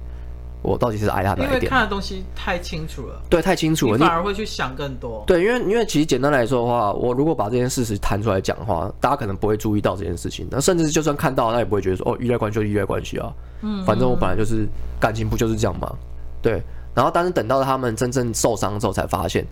[0.63, 1.53] 我到底是爱他哪一点？
[1.53, 5.23] 因为看的东西太清楚了，对，太清楚了，你反而会去想更多。
[5.25, 10.47] 对，因为因为其实简单来说的话，我如果把这件事实谈出来讲的话，大家可能不会注意到这件事情。
[10.51, 13.33] 那甚至就算看到，他也不会觉得说哦，依赖关系就依赖关系啊。
[13.63, 14.67] 嗯，反正我本来就是
[14.99, 15.91] 感情，不就是这样吗？
[16.41, 16.61] 对。
[16.93, 19.45] 然后，但是等到他们真正受伤之后，才发现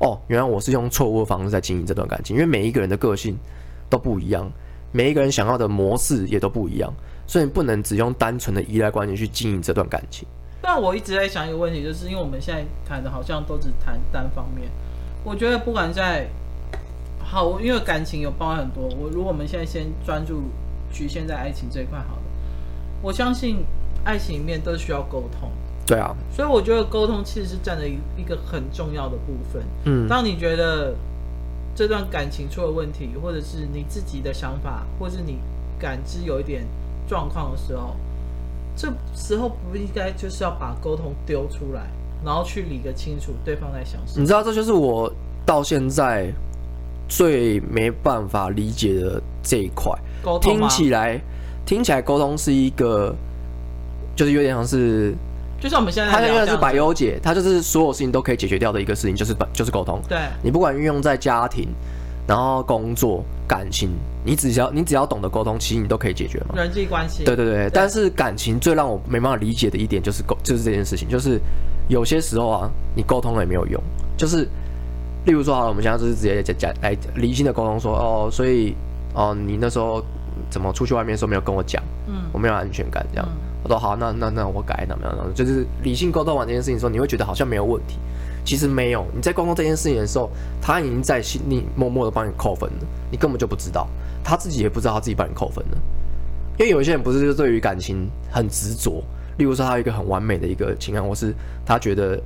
[0.00, 2.34] 哦，原来我是用错误的方式在经营这段感情。
[2.34, 3.36] 因为每一个人的个性
[3.90, 4.50] 都不一样，
[4.92, 6.90] 每一个人想要的模式也都不一样，
[7.26, 10.26] 所以你不能只用单纯的依赖关系去经营这段感情。
[10.62, 14.66] 但我一直在想一个问题，就是因为我们现在谈的好像都只谈单方面。
[15.22, 16.26] 我觉得不管在
[17.18, 18.84] 好，因为感情有包含很多。
[18.98, 20.44] 我如果我们现在先专注
[20.90, 22.22] 局限在爱情这一块好了，
[23.02, 23.64] 我相信
[24.02, 25.50] 爱情里面都需要沟通。
[25.86, 29.62] 对啊，所以我觉得沟通其实是占了一一个很重要的部分。
[29.84, 30.94] 嗯，当你觉得
[31.74, 35.38] 这段感情出了问题，或者是你自己的想法，或是你
[35.78, 36.66] 感知有一点
[37.08, 37.94] 状况的时候。
[38.78, 41.88] 这时候不应该就是要把沟通丢出来，
[42.22, 44.20] 然后去理个清楚对方在想什么。
[44.20, 45.10] 你知道，这就是我
[45.46, 46.30] 到现在
[47.08, 49.90] 最没办法理解的这一块。
[50.22, 51.18] 沟通听起来，
[51.64, 53.16] 听起来沟通是一个，
[54.14, 55.14] 就是有点像是，
[55.60, 60.00] 就像我们现在，他现在是百优解，它就是所有事情都可以解决掉的一个事情，就是就是沟通。
[60.08, 61.68] 对，你不管运用在家庭。
[62.28, 63.90] 然后工作、感情，
[64.24, 66.56] 你只要你只要懂得沟通，其实你都可以解决嘛。
[66.56, 67.22] 人际关系。
[67.22, 71.40] 对对对，对，但是感情最让我没办法理解的一点就是沟，就是这件事情，就是
[71.86, 73.80] 有些时候啊，你沟通了也没有用。
[74.16, 74.42] 就是，
[75.24, 78.74] 例如说好了，我们现在就是直接讲讲来理性的沟通说，哦，所以
[79.14, 80.04] 哦，你那时候
[80.50, 81.80] 怎么出去外面的时候没有跟我讲？
[82.08, 83.28] 嗯，我没有安全感这样。
[83.30, 85.34] 嗯、我说好，那那那我改，那么样？
[85.34, 87.98] 就是理性沟通完这件事情的时候，你会觉得好像没有问题。
[88.44, 90.30] 其实没有，你在沟通这件事情的时候，
[90.62, 93.88] 他已经在心里默默的帮你扣分了，你根本就不知道，
[94.22, 95.78] 他自己也不知道他自己帮你扣分了。
[96.56, 99.02] 因为有一些人不是就对于感情很执着，
[99.36, 102.22] 例如说他有一个很完美的一个情感，或是他觉得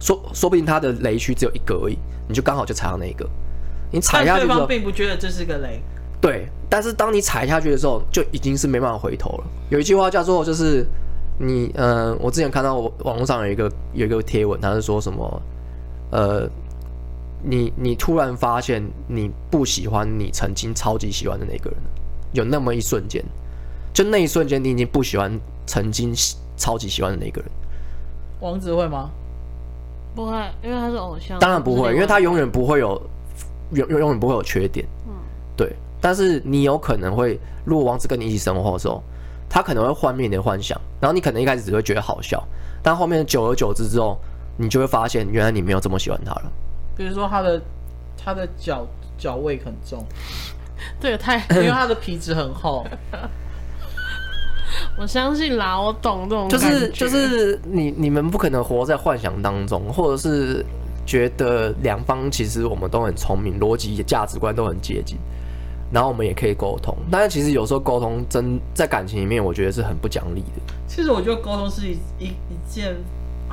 [0.00, 3.24] 说说不定他的雷区只有一个而已，你就刚好就踩到那一个，
[3.92, 5.80] 你踩下去之后，对方并不觉得这是个雷。
[6.22, 9.44] 对，但是当你踩下去的时候，就已经是没办法回头了。
[9.70, 10.86] 有一句话叫做就是
[11.36, 15.42] 你嗯、呃，我之前看到网络上有一个有一个贴文，他是说什么？
[16.12, 16.48] 呃，
[17.42, 21.80] 你你突然发现你不喜欢你曾经超级喜欢的那个人，
[22.32, 23.20] 有那么一瞬间，
[23.92, 26.14] 就那一瞬间你已经不喜欢曾经
[26.56, 27.50] 超级喜欢的那个人。
[28.38, 29.10] 王子会吗？
[30.14, 31.36] 不会，因为他是偶像。
[31.40, 32.90] 当然不会，因为他永远不会有
[33.72, 34.86] 永永永远不会有缺点。
[35.08, 35.14] 嗯，
[35.56, 35.74] 对。
[36.02, 39.02] 但是你有可能会，如果王子跟你一起生活的时候，
[39.48, 42.46] 他可能会幻灭你的幻想，然后你可能一开始只会觉得好笑，
[42.82, 44.18] 但后面久而久之之后。
[44.58, 46.52] 你就会发现，原来你没有这么喜欢他了。
[46.94, 47.60] 比如说，他的
[48.22, 48.86] 他的脚
[49.16, 50.04] 脚味很重，
[51.00, 52.86] 这个太，因为他的皮质很厚。
[54.98, 56.68] 我相信啦，我懂这种感觉。
[56.68, 60.62] 就是就是你你们不可能活在幻想当中，或者是
[61.06, 65.16] 觉得两方其实我们都很聪明，逻辑价值观都很接近，
[65.92, 66.96] 然后我们也可以沟通。
[67.10, 70.62] 但是其实有时候沟通真在感情里面，我觉得是很不讲理的。
[70.88, 72.96] 其实我觉得沟通是一一一件。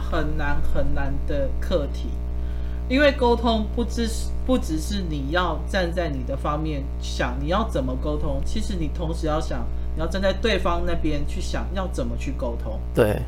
[0.01, 2.07] 很难很难的课题，
[2.87, 12.79] 因为沟通不只是不只是你要站在你的方面想你要怎么沟通，其实你同时要想你要站在对方那边去想要怎么去沟通。
[12.95, 13.21] 对，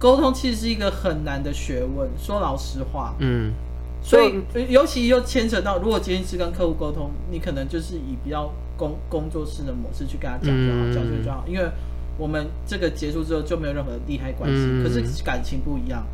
[0.00, 2.10] 沟通其实是一个很难的学问。
[2.18, 3.52] 说老实话，嗯，
[4.04, 11.68] 所以尤其又牵扯到，如果今天是跟客户沟通，你可能就是以比较工工作室的模式去跟他讲就好，讲就就好，因为。
[12.16, 16.06] 我们这个结束之后就没有任何利害关系，嗯，可是感情不一样。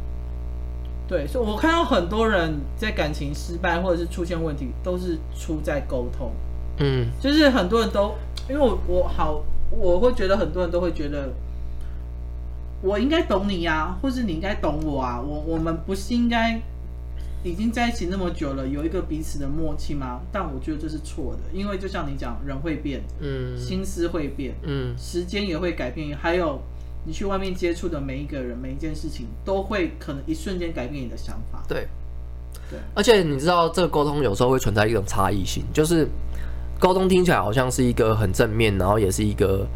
[1.07, 6.33] 对，所以我看到很多人在感情失败或者是出现问题，都是出在沟通。
[6.79, 8.14] 嗯，就是很多人都
[8.48, 11.35] 因为我我好，我会觉得很多人都会觉得
[12.81, 16.59] 我应该懂你呀，啊，或是你应该懂我啊，我我们不是应该。
[17.42, 20.20] 已经在一起那么久了，有一个彼此的默契吗？
[20.31, 26.61] 但我觉得这是错的，因为就像你讲，人会变，嗯，心思会变，嗯，时间也会改变，还有
[27.07, 31.62] 你去外面接触的每一个人、每一件事情，都会可能一瞬间改变你的想法。
[31.66, 31.88] 对，
[32.68, 32.79] 对。
[32.94, 36.07] 而且你知道，这个沟通有时候会存在一种差异性，就是
[36.79, 39.66] 沟通听起来好像是一个很正面，然后也是一个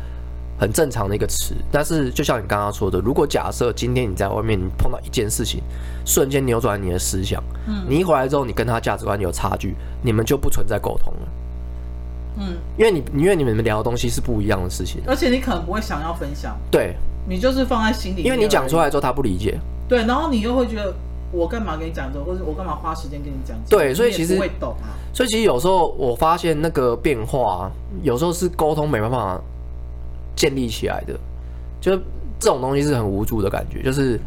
[0.59, 1.55] 很正常的一个词。
[1.71, 5.62] 但是就像你刚刚说的，如果假设今天你在外面你碰到一件事情，
[6.05, 11.29] 瞬间扭转你的思想，嗯，你一回来之后，你跟他价值观有差距，你们就不存在沟通了。
[12.37, 16.97] 嗯，因为你因为你们聊的东西是不一样的事情，而且你可能不会想要分享，对，
[17.29, 19.57] 你就是放在心里，因为你讲出来之后他不理解，
[19.88, 20.93] 对，然后你又会觉得
[21.31, 27.71] 我干嘛跟你讲这，或者我干嘛花时间跟你讲，对，所以其实会懂啊，所以其实有时候我发现那个变化，
[28.03, 29.40] 有时候是沟通没办法
[30.37, 31.14] 建立起来的，
[31.81, 31.97] 就
[32.38, 34.18] 这种东西是很无助的感觉，就是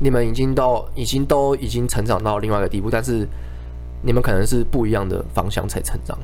[0.00, 3.26] 你们已经到已经都已经成长到另外一个地步，但是
[4.02, 6.18] 你们可能是不一样的方向才成长。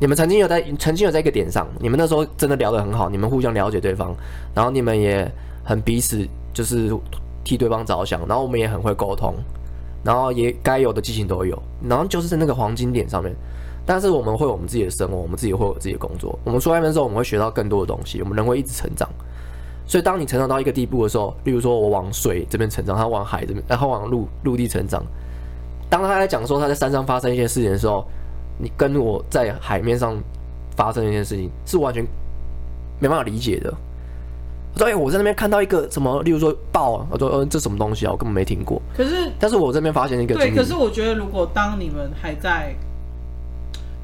[0.00, 4.14] 你们曾经有在曾经有在一个点上，你们那时候真的聊得很好，你们互相了解对方，
[4.54, 5.30] 然后你们也
[5.64, 6.92] 很彼此就是
[7.42, 9.34] 替对方着想，然后我们也很会沟通，
[10.02, 13.34] 然后也该有的激情都有，然后就是在那个黄金点上面。
[13.86, 16.38] 但是我们会有我们自己的生活，我们自己会有自己的工作。
[16.44, 19.08] 我们出外面的时候，我们会学到更多的东西，我们人会一直成长。
[19.86, 25.02] 所以当你成长到一个地步的时候，例如说我往水这边成长，他往海这边，然后往陆陆地成长。
[25.90, 28.04] 当他在讲说他在山上发生一些事情的时候。
[28.56, 30.16] 你跟我在海面上
[30.76, 32.06] 发生一件事情是完全
[33.00, 33.74] 没办法理解的。
[34.74, 38.12] 我说：“哎，我在那边看到一个什么，例如说豹啊，我说：‘嗯，这什么东西啊？
[38.12, 40.36] 我根本没听过。’可是，但是我这边发现一个。
[40.36, 42.76] 对，可是我觉得，如果当你们还在，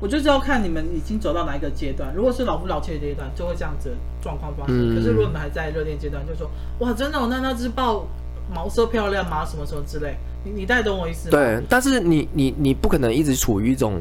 [0.01, 2.13] 我就是要看你们已经走到哪一个阶段。
[2.15, 4.75] 如果是老夫老妻的阶段，就会这样子状况发生。
[4.77, 8.07] 嗯、可是如果你们还在热恋阶段，就说：‘哇，真的，哦，那那只豹
[8.53, 9.45] 毛色漂亮吗？
[9.45, 11.33] 什么什么之类。’你你大概懂我意思吗？
[11.33, 14.01] 对，但是你你你不可能一直处于一种。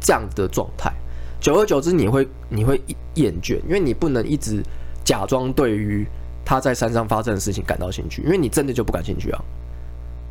[0.00, 0.92] 这样的状态，
[1.40, 2.80] 久而久之你会你会
[3.14, 4.62] 厌倦，因为你不能一直
[5.04, 6.06] 假装对于
[6.44, 9.44] 他在山上发生的事情感到兴趣，因为你真的就不感兴趣啊。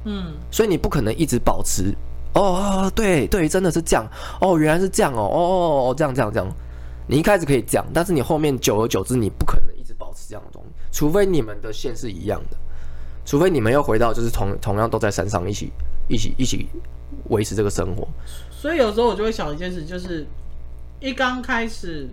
[0.06, 1.94] 嗯，所以你不可能一直保持
[2.38, 4.08] 哦，对对，真的是这样
[4.40, 6.48] 哦，原来是这样哦，哦哦哦，这样这样这样。
[7.08, 12.58] 你一开始可以这样，但是你后面久而久之你不可能一直保持这样的东西，除非你们的线是一样的，
[13.26, 15.72] 除非你们又回到就是同同样都在山上一起
[16.08, 16.68] 一起一起
[17.30, 18.08] 维持这个生活。
[18.52, 20.28] 所以有时候我就会想一件事，就是
[21.00, 22.10] 一刚开始，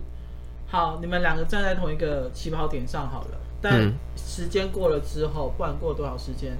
[0.67, 6.57] 好，你们两个站在同一个起跑点上好了，但时间过了之后，不管过多少时间，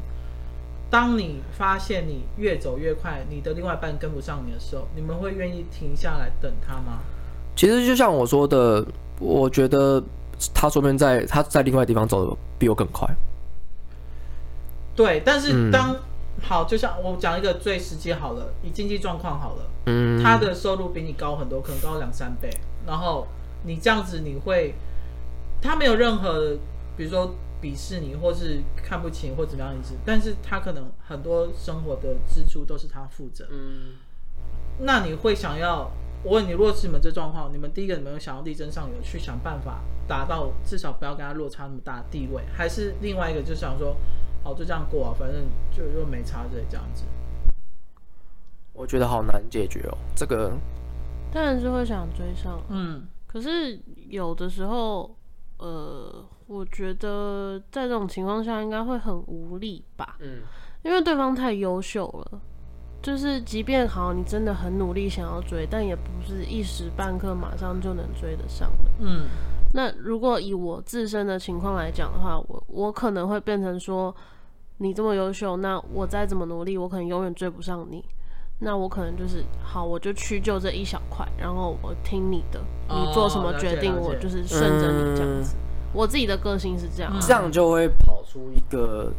[0.96, 7.00] 当你发现你越走越快，你的另外一半跟不上你的时候，你们会愿意停下来等他吗？
[7.54, 8.86] 其实就像我说的，
[9.20, 10.02] 我觉得
[10.54, 13.14] 他说不定在他在另外地方走的比我更快。
[14.96, 16.00] 对，但是当、嗯
[16.42, 22.50] 好，就像我讲一个最实际好了，以经济状况好了，嗯，他的收入比你高很多，可能高两三倍。
[22.88, 23.28] 然后
[23.66, 24.74] 你这样子，你会，
[25.62, 26.56] 他没有任何，
[26.96, 29.96] 比如说鄙视你，或是看不起，或怎么样一直。
[30.06, 33.48] 但是他可能很多生活的支出都是他负责。
[33.52, 33.94] 嗯，
[34.80, 35.92] 那你会想要？
[36.24, 43.96] 我问你，如果是你们这状况，你们第一个，你们有想要力争上游，去想办法达到至少不要跟他落差那么大的地位，还是另外一个，就想说？
[44.44, 45.44] 好，就这样过啊，反正
[45.76, 47.04] 就又没差这这样子。
[48.74, 50.52] 我觉得好难解决哦，这个
[51.32, 55.16] 当然是会想追上，嗯，可是有的时候，
[55.58, 60.42] 呃，我觉得在这种情况下应该会很无力吧，嗯，
[60.84, 62.42] 因为对方太优秀了，
[63.02, 69.26] 就是即便好，你真的很努力想要追，但也不是一时半刻马上就能追得上的，嗯。
[69.74, 74.16] 那如果以我自身的情况来讲的话，我我可能会变成说。
[74.78, 78.04] 你这么优秀，那我再怎么努力，我可能永远追不上你。
[78.60, 85.56] 那我可能就是好，我就屈就这一小块，然后我听你的，你做什么决定，我就是顺着你这样子。
[85.96, 89.12] 我自己的个性是这样，这样就会跑出一个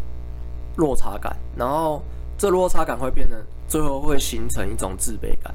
[0.76, 2.02] 落差感，然后
[2.36, 5.54] 这落差感会变得最后会形成一种自卑感，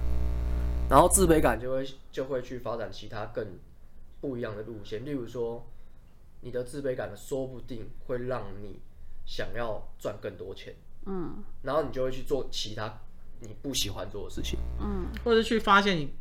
[0.89, 3.45] 然后自卑感就会就会去发展其他更
[4.19, 5.63] 不一样的路线，例如说，
[6.41, 8.79] 你的自卑感说不定会让你。
[9.23, 10.73] 想要赚更多钱，
[11.05, 12.91] 嗯，然后你就会去做其他
[13.39, 16.11] 你不喜欢做的事情，嗯，或者去发现你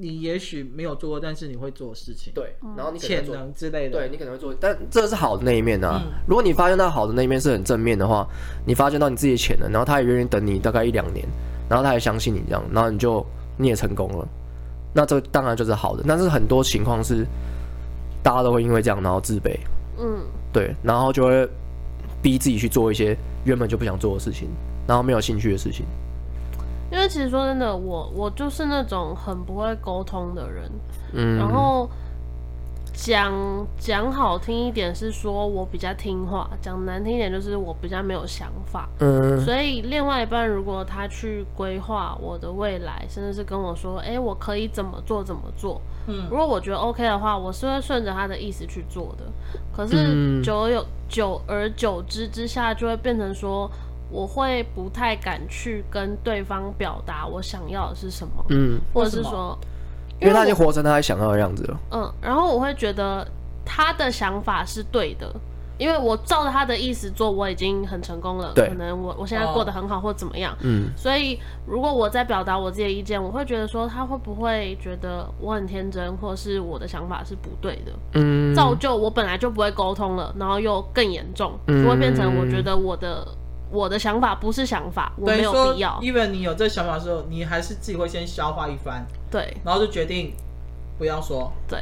[0.00, 6.02] 你也许没有做过，但是你会做的事情，对，然后你潜能之类的，对你可能会做，但这是好的那一面啊。
[6.04, 8.26] 嗯、如果你发现到好的那一面是很正面的话，
[8.64, 11.26] 你发现到你自己的潜能，然后他也愿意等你大概一两年，
[11.68, 13.24] 然后他也相信你这样，然后你就
[13.56, 14.26] 你也成功了，
[14.94, 16.04] 那这当然就是好的。
[16.06, 17.26] 但是很多情况是
[18.22, 19.56] 大家都会因为这样然后自卑，
[19.98, 20.20] 嗯，
[20.52, 21.48] 对，然后就会。
[22.22, 24.48] 逼自己去做一些原本就不想做的事情，
[24.86, 25.84] 然后没有兴趣的事情。
[26.92, 30.70] 因为其实说真的，我我就是那种很不会沟通的人，
[31.14, 31.88] 嗯，然后
[32.92, 33.32] 讲
[33.78, 38.86] 讲好听一点是说我比较听话，讲难听一点就是我比较没有想法。
[39.00, 45.80] 嗯，所以另外一半如果他去规划我的未来，甚至是跟我说，哎、欸，我可以怎么做怎么做。
[46.06, 49.24] 嗯，如果我觉得 OK 的话，我是会顺着他的意思去做的。
[49.74, 53.70] 可是久而有久而久之之下，就会变成说，
[54.12, 58.44] 我会不太敢去跟对方表达我想要的是什么。
[58.50, 59.58] 嗯，或者是说。
[60.20, 61.80] 因为他已经活成他想要的样子了。
[61.90, 63.26] 嗯，然后我会觉得
[63.64, 65.34] 他的想法是对的，
[65.78, 68.52] 因为我照着他的意思做，我已经很成功了。
[68.54, 70.56] 对，可能我我现在过得很好，或怎么样。
[70.60, 77.92] 嗯，所以如果我在表达我自己的意见，我会觉得说他会不会觉得我很天真，或是我的想法是不对的？
[78.12, 83.26] 嗯，造就我本来就不会沟通了，然后又更严重，就会变成我觉得我的。
[83.72, 85.98] 我的想法不是想法，我没有必要。
[86.02, 90.34] 因为你有这想法的时候，你还是自己会先消化一番，对，然后就决定
[90.98, 91.78] 不要说，对，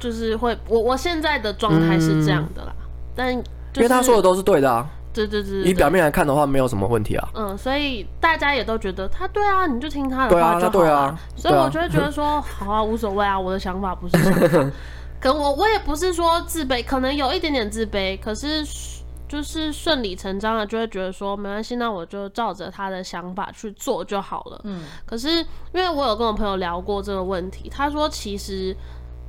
[0.00, 0.56] 就是会。
[0.66, 7.28] 我我现在的状态是这样的啦，嗯、但、就是、因为他说的都是对的啊，对对对，以表面来看的话，没有什么问题啊。
[7.34, 10.70] 嗯，所以大家也都觉得他对啊，你就听他的话就好了。
[10.70, 14.72] 对啊，对啊，所以我就会觉得说， 好啊，无所谓啊，我的想法不是想法。
[15.20, 18.64] 可我我也不是说自卑，可能有一点点自卑，可是。
[19.28, 24.60] 就是顺理成章的，就会觉得说没关系，那我就照着他的想法去做就好了。
[24.64, 28.76] 嗯，可是因为我有跟我朋友聊过这个问题，他说其实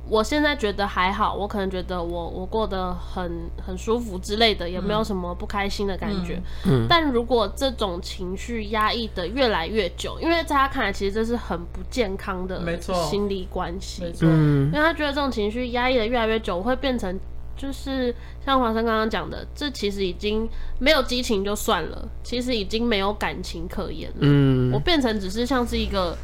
[0.08, 6.40] 我现在觉得还好，我可能觉得我我过得很很舒服之类的，也没有什么不开心的感觉。
[6.64, 14.04] 嗯，但如果这种情绪压抑的越来越久，因为在他看来，其实这是很不健康的心理关系。
[14.04, 17.18] 没错，因为他觉得这种情绪压抑的越来越久，会变成。
[17.58, 18.14] 就是
[18.46, 20.48] 像华生刚刚讲的，这其实已经
[20.78, 24.16] 没有激情就算了，其实已经没有感情可言了。
[24.20, 26.16] 嗯，我变成只是像是一个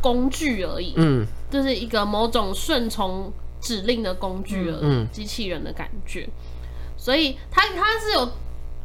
[0.00, 0.94] 工具而已。
[0.96, 6.28] 嗯，就是一个某种顺从指令的工具而已，嗯，机器人的感觉。
[6.96, 8.30] 所以他他是有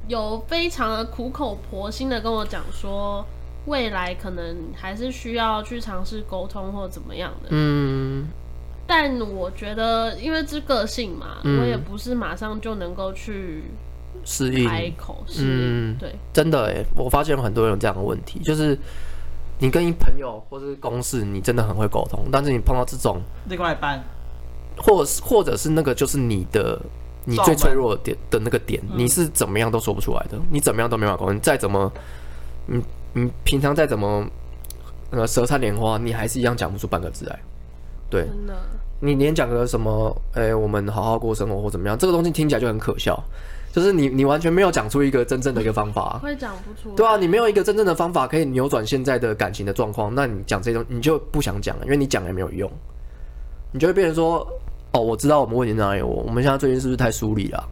[0.09, 3.25] 有非常的苦口婆心的跟我讲说，
[3.65, 7.49] 未来可能还是需要去尝试沟通或怎么样的。
[7.51, 8.27] 嗯。
[8.89, 13.65] 但我觉得，因为这个性嘛，嗯、我也不是马上就能够去
[14.25, 15.91] 适应开口适应。
[15.91, 18.75] 嗯，对，真的哎，我发现有很多人有这样的问题，就是
[19.59, 24.03] 你跟一朋友或是公事，你真的很会沟通，但是你碰到这种另外一半，
[24.75, 26.81] 或是或者是那个就是你的
[27.25, 31.93] 你最脆弱的点的那个点，你是怎么样都说不出来的，你怎么样都没法沟通，你再怎么，
[32.65, 32.83] 你
[33.13, 34.25] 你平常再怎么
[35.11, 37.39] 呃舌灿莲花，你还是一样讲不出半个字来。
[38.09, 38.53] 对，真的，
[38.99, 43.21] 你连讲个什么，哎、欸，我们好好过生活或怎么样，这个东西听起来就很可笑，
[43.71, 46.95] 就是你你完全没有讲出一个真正的一个方法，会讲不出。
[46.95, 52.69] 对啊，你没有一个真正的方法可以扭转现在的感情的状况，那你讲这种你就不想讲了，因为你讲也没有用，
[53.71, 54.47] 你就会变成说，
[54.91, 57.69] 哦，我知道我们问题在哪里，我我们现在最近是不是太疏离了？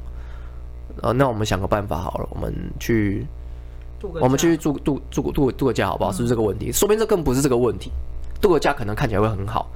[1.01, 3.25] 呃，那我们想个办法好了，我们去，
[4.21, 6.11] 我们去住度住度度度个假好不好？
[6.11, 6.71] 是不是这个问题？
[6.71, 7.91] 说不定这更不是这个问题，
[8.39, 9.69] 度个假可能看起来会很好。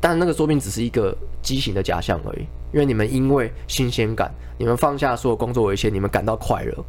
[0.00, 2.40] 但那个说不定只是一个畸形的假象而已，
[2.72, 6.84] 因为你们因为新鲜感，你们放下所有工作为先，你们感到快乐，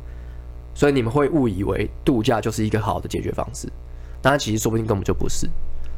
[0.74, 3.68] 所以你们会误以为度假就是一个好的解决方式。
[4.22, 5.46] 但其实说不定根本就不是，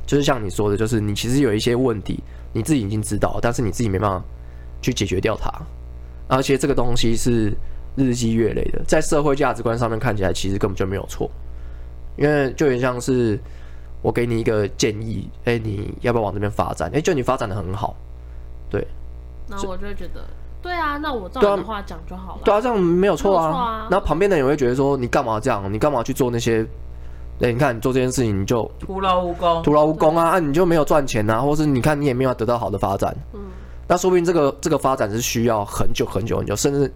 [0.07, 2.19] 就是像你说的，就是你其实有一些问题，
[2.51, 4.25] 你自己已经知道，但是你自己没办法
[4.81, 5.51] 去解决掉它，
[6.27, 7.53] 而且这个东西是
[7.95, 11.29] 日积月累的，在社会价值观上面看起来其实根本就没有错，
[12.17, 13.39] 因为就有点像是。
[14.03, 16.87] 我给你一个建议，哎、欸，你要不要往这边发展？
[16.89, 17.95] 哎、欸，就你发展的很好，
[18.69, 18.85] 对。
[19.47, 20.23] 那我就会觉得，
[20.61, 22.41] 对啊，那我照你的话讲就好了。
[22.45, 23.47] 对啊，这样没有错啊。
[23.47, 25.71] 啊然后旁边的人也会觉得说，你干嘛这样？
[25.71, 26.61] 你干嘛去做那些？
[27.39, 30.31] 哎、欸，你看你做这件事情，你就徒劳无功，徒劳无功啊！
[30.31, 33.13] 啊，你就没有赚钱啊，或是你看你也没有得到好的发展。
[33.33, 33.39] 嗯。
[33.87, 36.89] 那说不定这个这个发展是需要很久很久很久，甚至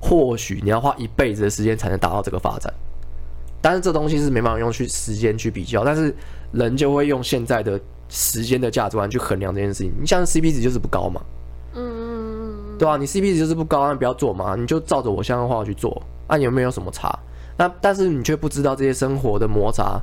[0.00, 2.72] 或许你要花一辈子的时间才能达到这个发展。
[3.62, 6.14] 但是这东西是没办法用去时间去比较，但是。
[6.54, 9.92] 人就会用现在的时间的价值观去衡量这件事情。
[10.00, 11.20] 你像 CP 值就是不高嘛，
[11.74, 17.18] 嗯，对啊，你 CP 值就是不高，那不要做嘛，你就照着我现在的话去做，啊，有没有什么差？
[17.56, 20.00] 那但是你却不知道这些生活的摩擦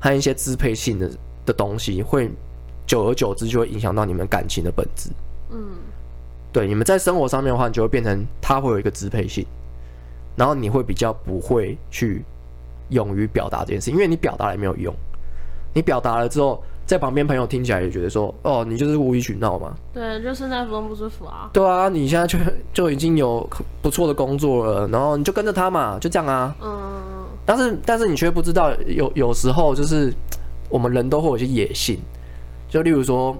[0.00, 1.10] 和一些支配性的
[1.46, 2.30] 的东西，会
[2.86, 5.10] 久而久之就会影响到你们感情的本质。
[5.50, 5.58] 嗯，
[6.52, 9.46] 对，你们在生活上面的话，你就会变成他会有一个支配性，
[10.36, 12.24] 然后你会比较不会去
[12.90, 14.94] 勇于表达这件事，因为你表达也没有用。
[15.74, 21.50] 你表达了之后，在旁边朋友听起来也觉得说：“哦，你就是无理取闹嘛。”对，就身在福中不知福啊。
[21.52, 22.38] 对啊，你现在就
[22.72, 23.48] 就已经有
[23.82, 26.54] 不错的工作了，然后你就跟着他嘛，就这样啊。
[26.62, 26.78] 嗯。
[27.44, 30.12] 但是，但是你却不知道，有有时候就是
[30.68, 31.98] 我们人都会有些野性，
[32.68, 33.34] 就例如说，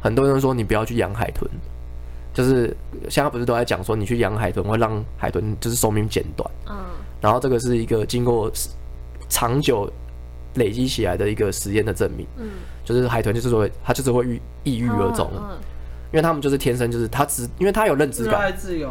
[0.00, 1.46] 很多人说你不要去养海豚，
[2.32, 2.74] 就是
[3.10, 6.50] 现在不是都在讲说你去养海豚会让海豚就是寿命减短。
[6.70, 6.76] 嗯。
[7.20, 8.50] 然后这个是一个经过
[9.28, 9.90] 长久
[10.54, 12.26] 累积起来的一个实验的证明。
[12.38, 12.48] 嗯。
[12.84, 15.30] 就是海豚就是说它就是会抑抑郁而终，
[16.12, 18.32] 因为他们就是天生就是它只因为它有认知感。
[18.32, 18.90] 热爱自由。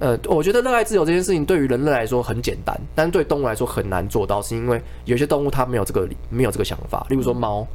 [0.00, 7.04] 呃，我觉得热爱自由这件事情对于人类来说很简单，但是对动物来说很难做到，是因为有些动物它没有这个没有这个想法。
[7.10, 7.66] 例如说猫，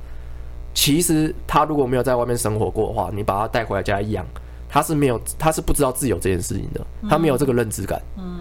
[0.73, 4.25] 其实它如果没有在外面生活过的话，你把它带回来家养，
[4.69, 8.01] 它是没有，它是不知道自由这件事情的，它没有这个认知感。
[8.17, 8.39] 嗯。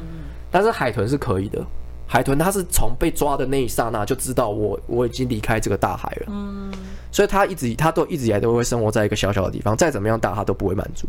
[0.50, 1.64] 但是海豚是可以的，
[2.12, 6.26] 海豚它是从被抓的那一刹那就知道我我已经离开这个大海了。
[6.28, 6.70] 嗯。
[7.10, 11.08] 所以它一直它都一直以来都会生活在一个小小的地方，再怎么样大它都不会满足。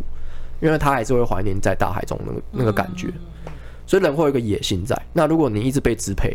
[0.61, 3.09] 因为它还是会怀念在大海中那个那个感觉，
[3.85, 4.97] 所以人会有一个野心在。
[5.11, 6.33] 那如果你一直被支配，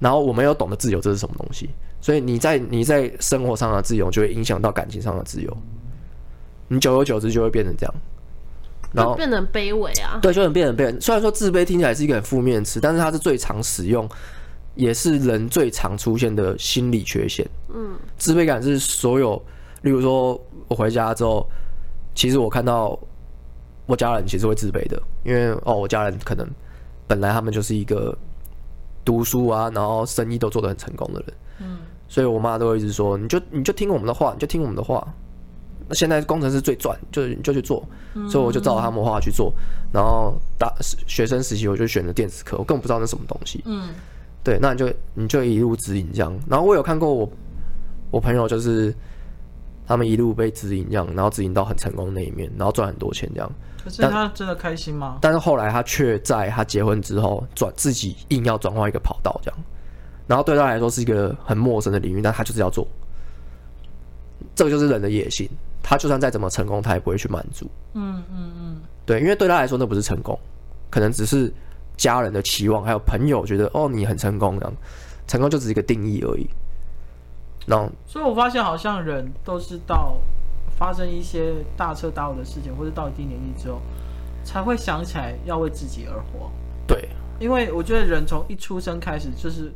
[0.00, 1.70] 然后我们又懂得自由这是什么东西，
[2.00, 5.56] 所以你在你在生活上的自由就会影响到感情上的自由，
[6.66, 7.94] 你久而久之就会变成这样，
[8.92, 10.18] 然后变成卑微啊。
[10.22, 11.00] 对，就很变成卑微。
[11.00, 14.08] 虽然说自卑听起来是一个很负面的词，但是它是最常使用，
[14.74, 17.48] 也是人最常出现的心理缺陷。
[17.74, 19.42] 嗯，自卑感是所有，
[19.82, 21.46] 例如说我回家之后，
[22.14, 22.98] 其实我看到。
[23.90, 26.46] 我家人其实会自卑的，因为哦，我家人可能
[27.06, 28.14] 本来他们就是一个
[29.02, 35.02] 读书啊，然后生意都做得很成功的人，嗯，所以我妈都会一直说，你就你就听我们的话，你就听我们的话。
[35.88, 37.82] 那现在工程师最赚，就你就去做，
[38.28, 39.52] 所以我就照他们话去做。
[39.90, 40.70] 然后大
[41.06, 43.88] 学生实习我就选了电子科，我根本不知道那什么东西，嗯，
[44.44, 46.38] 对，那你就你就一路指引这样。
[46.46, 47.30] 然后我有看过我
[48.10, 48.94] 我朋友就是
[49.86, 53.50] 他们一路被指引这样，然后指引到很成功那一面，然后赚很多钱这样。
[53.82, 55.18] 可是他真的开心吗？
[55.22, 59.58] 但，但是后来他却在他结婚之后转自己硬要转换一个跑道，这样，
[60.26, 62.86] 然后对他来说是一个很陌生的领域，但他就是要做。
[64.54, 65.48] 这个就是人的野心，
[65.82, 67.68] 他就算再怎么成功，他也不会去满足。
[67.94, 70.38] 嗯嗯嗯，对，因为对他来说那不是成功，
[70.90, 71.52] 可能只是
[71.96, 74.74] 家人的期望，还有朋友觉得哦你很成功这样，
[75.26, 76.48] 成功就只是一个定义而已。
[77.66, 80.16] 那，所以我发现好像人都是到。
[80.78, 83.80] 发生一些大彻大悟的事情，或者到一定年纪之后，
[84.44, 86.48] 才会想起来要为自己而活。
[86.86, 87.08] 对，
[87.40, 89.72] 因为我觉得人从一出生开始就是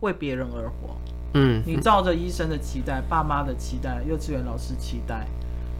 [0.00, 0.96] 为别人而活。
[1.34, 5.26] 嗯，你照着医生的期待、爸妈的期待、幼稚园老师期待、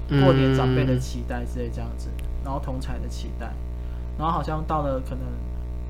[0.09, 2.09] 过年长辈的期待之类这样子，
[2.45, 3.53] 然后同才的期待，
[4.19, 5.25] 然后好像到了可能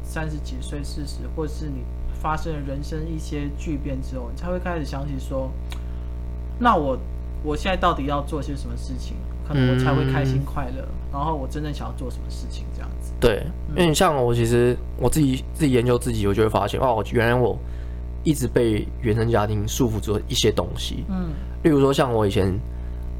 [0.03, 1.85] 三十几岁、四十，或是你
[2.21, 5.51] 发生了人生一些巨变之后，你才会开始想起说，
[6.59, 6.99] 那我。
[7.45, 9.15] 我现在到底要做些什么事情，
[9.47, 13.13] 可能我才会开心快乐，嗯、然后我真正想要做什么事情，这样子。
[13.21, 17.57] 对，因为你像我，其实我自己自己研究自己，我就会发现，哦，原来我
[18.25, 21.05] 一直被原生家庭束缚住一些东西。
[21.09, 21.31] 嗯，
[21.63, 22.53] 例如说，像我以前，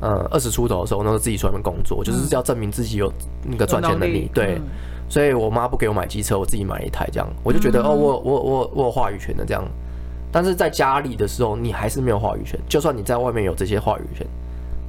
[0.01, 4.31] 呃，二十出头的时候，那时候自己出来工作，就是要证明自己有那个赚钱能力。
[4.35, 4.63] 对，嗯、
[5.09, 9.65] 所以我妈不给我买机车，我自己买一台，这样，我就觉得，嗯、哦，我我我我有话语权的这样。
[10.31, 12.61] 但是在家里的时候，你还是没有话语权。
[12.69, 14.27] 就算你在外面有这些话语权，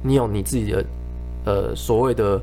[0.02, 0.84] 你有你自己的
[1.46, 2.38] 呃所谓的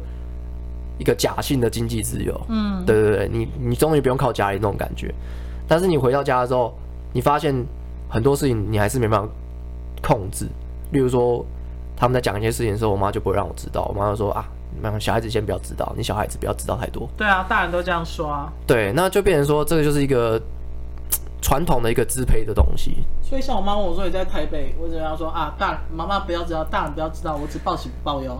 [0.97, 5.13] 一个假性的经济自由，嗯，对对对，你你终于不用靠家里那种感觉。
[5.67, 6.75] 但是你回到家的时候，
[7.13, 7.65] 你发现
[8.09, 9.29] 很多事情你还是没办法
[10.01, 10.47] 控制。
[10.91, 11.45] 例如说，
[11.95, 13.85] 他们在讲一些事情的时候，我妈就不会让我知道。
[13.85, 14.47] 我妈就说啊，
[14.99, 17.09] 小孩子先不要知道，你小孩子不要知道太多。
[17.17, 18.51] 对啊，大人都这样说啊。
[18.65, 20.41] 对，那就变成说，这个就是一个。
[21.39, 28.37] 传统的一个支配的东西，所以像我妈问我说，你在台北，我只要说啊，大人妈妈不要知道，大人不要知道，我只报喜不报忧。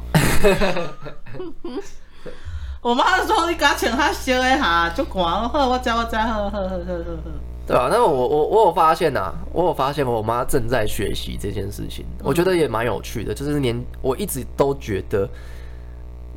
[2.82, 6.80] 我妈说，你给他请他修一下，就管呵，我教我教呵呵呵呵呵
[7.24, 7.32] 呵。
[7.68, 7.90] 对吧？
[7.92, 13.34] 那我我我有发现呐、啊，我有发现我妈正在学习这件事情，我觉得也蛮有趣的。
[13.34, 15.30] 就是年，我一直都觉得。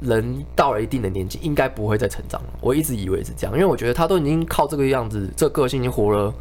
[0.02, 2.48] 人到了一定的年纪，应该不会再成长了。
[2.62, 6.32] 我一直以为是这样，因为我觉得她都已经靠这个样子，这个个性已经活了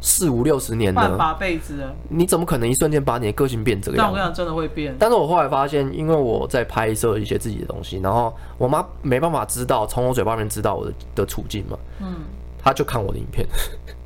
[0.00, 1.92] 四五六十年了，八辈子了。
[2.08, 4.12] 你怎么可能一瞬间把你的个性变这个样子？
[4.12, 4.94] 但我跟你讲，真的会变。
[4.96, 12.14] 但是我后来发现，因为我在拍摄一些自己的东西，然后我妈没办法知道从我嘴巴里面知道我的的处境嘛，嗯，
[12.62, 13.44] 她就看我的影片，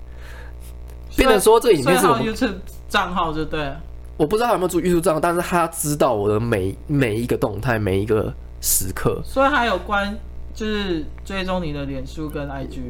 [1.16, 2.54] 变成说这个影片是我 YouTube
[2.88, 3.72] 账号，就对。
[4.16, 8.32] 我不知道他有没有做 YouTube 账号，但是他知道我的每每一个动态，每一个。
[8.66, 10.18] 时刻，所以他有关
[10.54, 12.80] 就是追踪你的脸书跟 IG，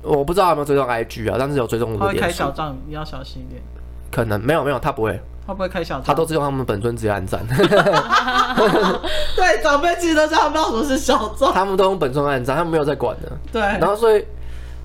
[0.00, 2.20] 我不知道有没有追踪 IG 啊，但是有追踪我的脸书。
[2.20, 3.62] 他会开小账，你要小心一点。
[4.10, 5.20] 可能没有没有，他不会。
[5.46, 7.46] 他不会开小账，他都是用他们本尊直接按赞。
[9.36, 13.30] 对，长辈其实都知道不知道什么是小账，他们都用本尊按赞，他们没有在管的。
[13.52, 14.24] 对，然后所以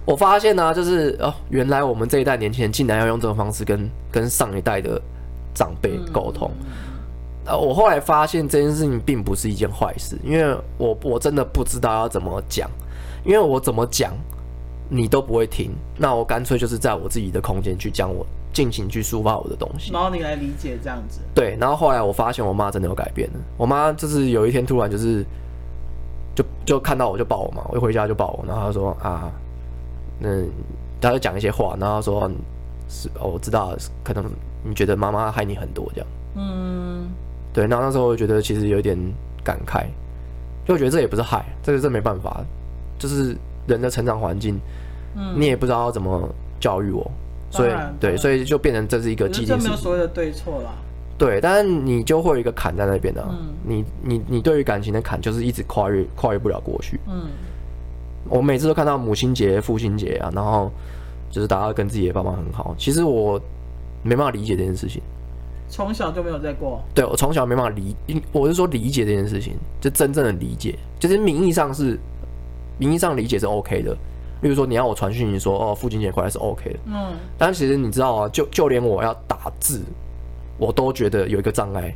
[0.06, 5.02] 我发现呢、啊，就是哦，原来我们这一代年轻人竟然要用这种方式跟跟上一代的
[5.54, 6.52] 长辈沟通。
[6.62, 6.66] 嗯
[7.46, 12.70] 呃，我后来发现这件事情并不是一件坏事，因为我我真的不知道要怎么讲，
[13.26, 14.14] 因为我怎么讲
[14.88, 18.24] 你都不会听，那我干脆就是在我自己的空间去讲我
[18.54, 21.22] 尽情去抒发我的东西，然后你来理解这样子。
[21.34, 25.26] 对，然后后来我发现我妈真的有改变了，我妈就是有一天突然就是
[26.36, 29.32] 就就看到我就抱我嘛，我一回家就抱我，然后她说啊，
[30.22, 30.50] 嗯，
[31.02, 32.30] 他就讲一些话，然后说
[32.88, 34.26] 是哦，我知道可能
[34.64, 37.10] 你觉得妈妈害你很多这样，嗯。
[37.52, 38.96] 对，那那时候我觉得其实有点
[39.44, 39.86] 感慨，
[40.68, 42.46] 就我觉得这也不是害，这个这没办法，
[43.00, 44.60] 就是人的成长环境，
[45.16, 47.10] 嗯，你也不知道要怎么教育我，
[47.50, 50.70] 所以对，所以就变成这是一个既定事实，没有所谓的对错啦。
[51.18, 57.00] 对，但是你就会有一个坎在那边的，啊，嗯，你你你对于感情的坎就是一直跨越跨越不了过去。
[57.08, 57.30] 嗯，
[58.28, 60.72] 我每次都看到母亲节、父亲节啊，然后
[61.30, 63.40] 就是大家跟自己的爸妈很好，其实我
[64.04, 65.02] 没办法理解这件事情。
[65.70, 67.96] 从小就没有在过，对，我从小没办法理，
[68.32, 72.00] 我是说理解这件事情，就真正的理解，就是名义上是
[72.80, 73.96] 名义上理解是 OK 的。
[74.42, 79.84] 例如说，你要我传讯，息说哦，父亲节快乐是 OK 的，嗯，但其实你知道啊，就就连我要打字，
[80.58, 81.94] 我都觉得有一个障碍，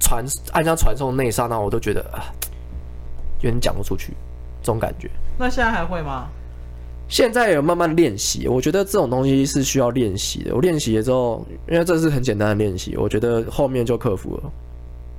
[0.00, 2.26] 传按下传送那一刹那，我都觉得啊，
[3.40, 4.12] 有点讲不出去，
[4.62, 5.10] 这种感觉。
[5.38, 6.28] 那现在还会吗？
[7.08, 10.54] 现在有慢慢练习，我觉得这种东西是需要练习的。
[10.54, 14.42] 我练习了之后，因为这是很简单的练习，我觉得后面就克服了。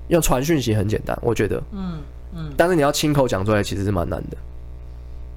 [0.10, 2.00] 用传讯息很简单，我觉得，嗯
[2.36, 4.38] 嗯，但是你要亲口讲出来，其实是蛮难的。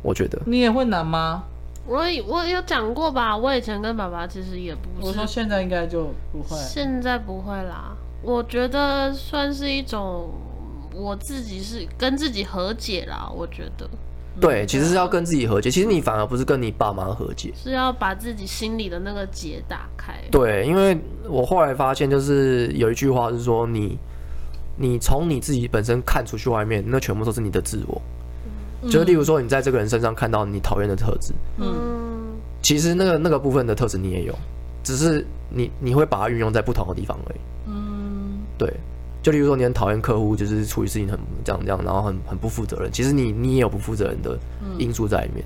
[0.03, 1.45] 我觉得你也会难吗？
[1.87, 5.07] 我我有讲过吧，我以前跟爸爸其实也不是。
[5.07, 7.97] 我说现在应该就不会，现在不会啦。
[8.23, 10.31] 我觉得算是一种
[10.95, 13.89] 我自己是跟自己和解啦，我觉得。
[14.41, 15.71] 对，其实是要跟自己和解。
[15.71, 20.15] 其实你反而不是跟你爸妈和解，是要把自己心里的那个结打开。
[20.31, 23.99] 对，因为我后来发现，就是有一句话是说，你
[24.77, 28.01] 你从你自己本身看出去外面，那全部都是你的自我。
[28.81, 32.33] 嗯、就是例如说，你在这个人身上看到你讨厌的特质，嗯，
[32.63, 34.35] 其实那个那个部分的特质你也有，
[34.83, 37.39] 只是你你会把它运用在不同的地方而已。
[37.67, 38.73] 嗯，对。
[39.23, 42.91] 就例如说，你很讨厌客户，就是处理事情很这样这样，然后很很不负责任。
[42.91, 44.37] 其实你你也有不负责任的
[44.79, 45.45] 因素在里面，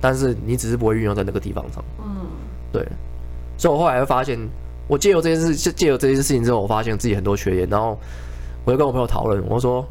[0.00, 1.84] 但是你只是不会运用在那个地方上。
[2.02, 2.26] 嗯，
[2.72, 2.82] 对。
[3.58, 4.38] 所以我后来会发现，
[4.86, 7.68] 我借由这件事，借由这件事情之后，我发现自己很多缺点。
[7.68, 7.98] 然后
[8.64, 9.86] 我就跟我朋友讨论，我说，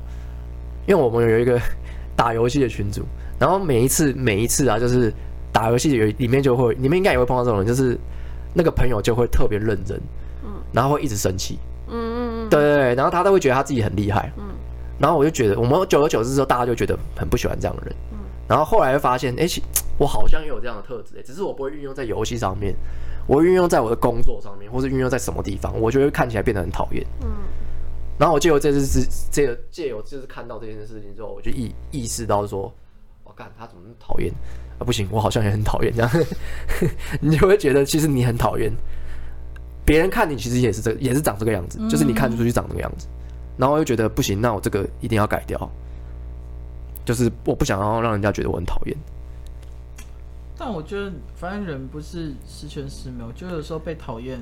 [0.88, 1.62] 因为我们有一个
[2.16, 3.04] 打游戏的群组，
[3.38, 5.14] 然后每一次每一次啊，就是
[5.52, 7.96] 打游戏有里面就会，你们应该也会碰到这种人，就是
[8.54, 9.96] 那个朋友就会特别认真，
[10.44, 11.60] 嗯，然后会一直生气。
[12.50, 14.44] 对对对，然后他都会觉得他自己很厉害，嗯，
[15.00, 19.46] 然后我就觉得，我们久而久之之后，大家就觉得很不喜欢这样的人，嗯，然后后来又发现，哎，
[19.98, 22.76] 我好像也有这样的特质，只是我不会运用在游戏上面，
[23.26, 27.30] 我会运用在我的工作上面，或是运用在什么地方，我就会看起来变得很讨厌，嗯，
[28.18, 32.74] 然后我借由这次是这个借由就是看到这件事情之后，我就意意识到说，
[33.24, 34.32] 我干他怎么那么讨厌？
[34.80, 34.86] 啊？
[34.86, 36.12] 不行，我好像也很讨厌这样，
[37.20, 38.72] 你就会觉得其实你很讨厌。
[39.88, 43.08] 别人看你其实也是这个，也是长这个样子，就是你看出去长这个样子，
[43.56, 45.58] 然后我就觉得不行，那我这个一定要改掉，
[47.06, 48.98] 就是我不想要让人家觉得我很讨厌。
[50.58, 54.38] 但我觉得，反正人不是十全十美，我觉得有时候被讨厌，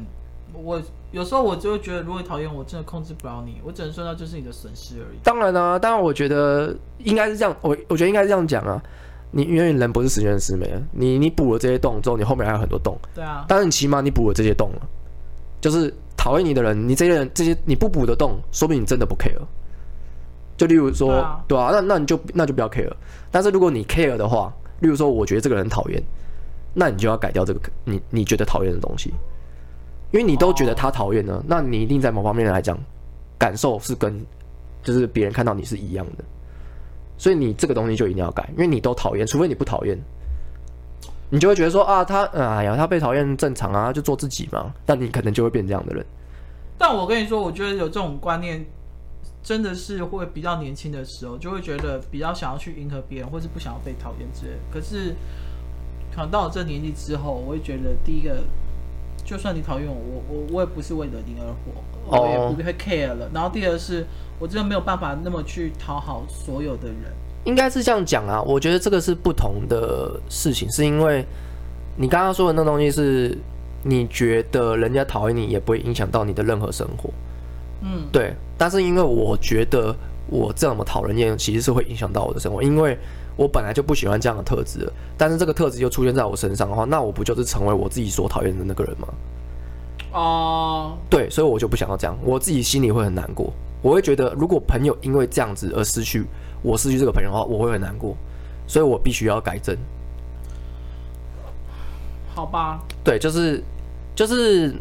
[0.54, 0.82] 我
[1.12, 5.18] 有时候我就会觉得，如果讨厌我，真的控制不了你，我只能说那就是你的损失而已。
[5.24, 8.82] 当然啊，当然我觉得应该是这样，我我觉得应该是这样讲啊，
[9.30, 14.88] 你因为人不是十全十美啊，你你补了这些洞之后，你后面还有很多洞，对啊，但是你起码你补了这些洞了。
[15.62, 19.40] 就是讨厌你的人，你这些人这些你不补得动，说明你真的不 care。
[20.58, 22.90] 就例如说，对啊，那那你就那就不要 care。
[23.30, 26.02] 但是如果你 care 的话，例如说，我觉得这个人讨厌，
[26.74, 29.10] 那你就要改掉这个你你觉得讨厌的东西，
[30.12, 32.78] 因为你都觉得他讨厌呢，那你一定在某方面来讲，
[33.38, 34.18] 感受是跟
[34.82, 36.24] 就是别人看到你是一样的，
[37.18, 40.00] 所以你这个东西就一定要改，因为你都讨厌，除非你不讨厌。
[41.30, 44.74] 你就会觉得说啊，他哎呀，他被讨厌正常啊，就做自己嘛。
[44.86, 46.06] 但你可能就会变这样的人。
[46.78, 48.66] 但我跟你说，我觉得有这种观念，
[49.42, 54.60] 真的是会比较年轻的时候，就会觉得比较想要去迎合别人，或是不想要被讨厌之类的。
[54.72, 55.16] 可是，
[56.14, 58.44] 可能到了这年纪之后，我会觉得，第一个，
[59.24, 63.30] 就算你讨厌我，我我我也不是为了你而活，我也不会 care 了。
[63.34, 64.06] 然后第二是，
[64.38, 67.12] 我真的没有办法那么去讨好所有的人。
[67.46, 71.26] 应该是这样讲啊，我觉得这个是不同的事情，是因为
[71.96, 73.38] 你刚刚说的那东西是，
[73.84, 77.10] 你觉得人家讨厌你也不会影响到你的任何生活，
[77.82, 78.34] 嗯，对。
[78.58, 79.96] 但是因为我觉得
[80.28, 82.98] 我这么讨人厌，其实是会影响到我的生活，因为
[83.36, 89.08] 我本来就不喜欢这样的特质，但是这个特质又出现在我身上的话，那我不就是成为我自己所讨厌的那个人吗？
[90.14, 93.52] 哦，对，所以我就不想要这样，我自己心里会很难过。
[93.82, 96.26] 我会觉得，如果朋友因为这样子而失去
[96.66, 98.18] 我失去这个朋友的话，我会很难过，
[98.66, 99.78] 所以我必须要改正。
[102.34, 103.64] 好吧，对，就是
[104.16, 104.76] 就是，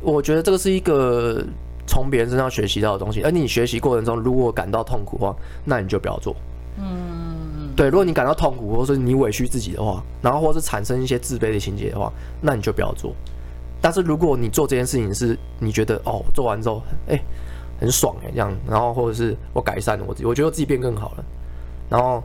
[0.00, 1.44] 我觉得这个是一个
[1.86, 6.34] 从别人身上学习到的东西，而你学习过程中如果感到痛苦的话，那你就不要做。
[6.78, 12.10] 嗯，对，如果你感到痛苦，或者是你委屈自己的话，然后或是产生一些自卑的情节的话，
[12.40, 13.12] 那你就不要做。
[13.80, 17.22] 但是如果你做这件事情是你觉得哦，做完之后哎、欸、
[17.78, 21.24] 很爽哎这样，然后或者是我改善了我自己，我觉得我自己变更好了，
[21.88, 22.22] 然后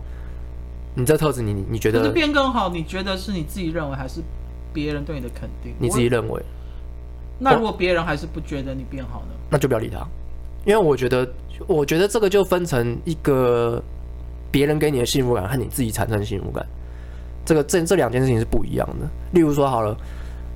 [0.94, 2.70] 你这特质你你觉得变更好？
[2.70, 4.22] 你觉得是你自己认为还是
[4.74, 5.74] 别人对你的肯定？
[5.80, 6.42] 你自己认为？
[7.40, 9.36] 那如果别人还是不觉得你变好呢？
[9.50, 10.06] 那就不要理他，
[10.66, 11.28] 因为我觉得
[11.68, 13.82] 我觉得这个就分成一个
[14.52, 16.66] 别人给你的幸福感和你自己产生的幸福感，
[17.46, 19.10] 这个这这两件事情是不一样的。
[19.32, 19.98] 例如说好了。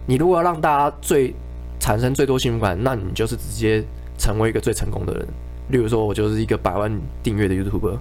[0.07, 1.33] 你如果要让大家最
[1.79, 3.83] 产生最多幸福感，那你就是直接
[4.17, 5.27] 成为一个最成功的人。
[5.69, 6.91] 例如说，我就是一个百万
[7.23, 7.97] 订阅的 YouTuber，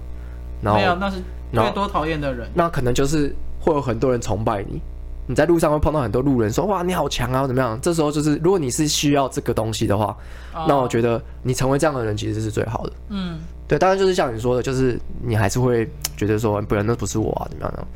[0.61, 1.17] 然后没有，那是
[1.51, 2.47] 最多讨厌的人。
[2.53, 4.79] 那可能就是会有很多人崇拜你。
[5.27, 10.15] 你在路上会碰到很多路人说：“哇，你好强啊，怎么样？”这时候就是，如果你是需要这个东西的话，
[10.67, 12.93] 那我觉得你成为这样的人其实是最好的。
[13.09, 13.79] 嗯，对。
[13.79, 17.87] 当然就是像你说的，就是你还是会觉得说，不然那不是我啊，怎么样呢？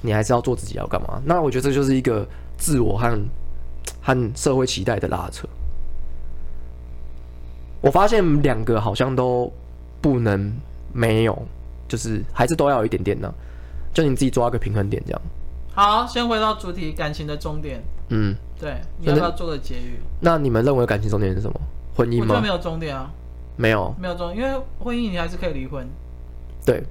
[0.00, 1.22] 你还是要做自己，要干嘛？
[1.24, 3.16] 那我觉得这就是一个自我和。
[4.04, 5.46] 和社会期待的拉扯，
[7.82, 9.52] 我发现两个好像都
[10.00, 10.50] 不能
[10.92, 11.46] 没有，
[11.86, 13.32] 就是还是都要有一点点呢。
[13.92, 15.20] 就你自己抓个平衡点，这样。
[15.74, 17.82] 好，先回到主题，感情的终点。
[18.08, 20.00] 嗯，对，你要不要做个结语？
[20.20, 21.60] 那你们认为感情终点是什么？
[21.94, 22.24] 婚姻吗？
[22.24, 23.10] 我觉得没有终点啊，
[23.56, 25.86] 没有，没有终，因为婚姻你还是可以离婚。
[26.64, 26.82] 对，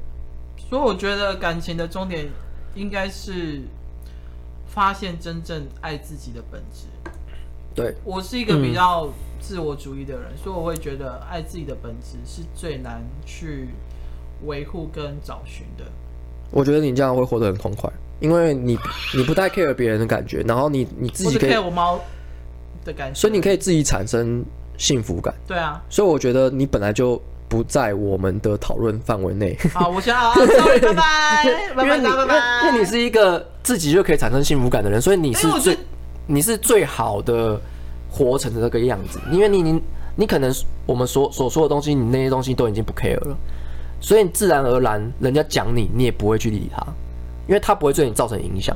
[0.69, 2.27] 所以我觉得感情的终点
[2.75, 3.61] 应该是。
[4.73, 6.85] 发现真正爱自己的本质。
[7.75, 9.05] 对，我是一个比较
[9.41, 13.69] 自我主义的人，嗯，所以我会觉得爱自己的本质是最难去
[14.45, 15.83] 维护跟找寻的。
[16.51, 18.77] 我觉得你这样会活得很痛快，因为你
[19.15, 21.99] 你不太 care 别人的感觉，然后你你自己可以 care 我猫
[22.85, 24.45] 的感觉，所以你可以自己产生
[24.77, 25.33] 幸福感。
[25.47, 27.21] 对啊，所以我觉得你本来就。
[27.51, 29.57] 不在我们的讨论范围内。
[29.73, 31.43] 好，我先啊， sorry，拜拜，
[31.75, 32.65] 拜拜，拜拜。
[32.65, 35.77] 因为你是一个自己就可以产生幸福感的人，所以你是最，
[36.27, 37.59] 你是最好的
[38.11, 39.19] 活成的这个样子。
[39.31, 39.81] 因为你，你，
[40.17, 40.53] 你可能
[40.85, 43.35] 我们所所说的东西，你那些东西都已经不 care 了，
[44.01, 46.85] 所以自然而然，人家讲你，你也不会去理他，
[47.47, 48.75] 因为他不会对你造成影响。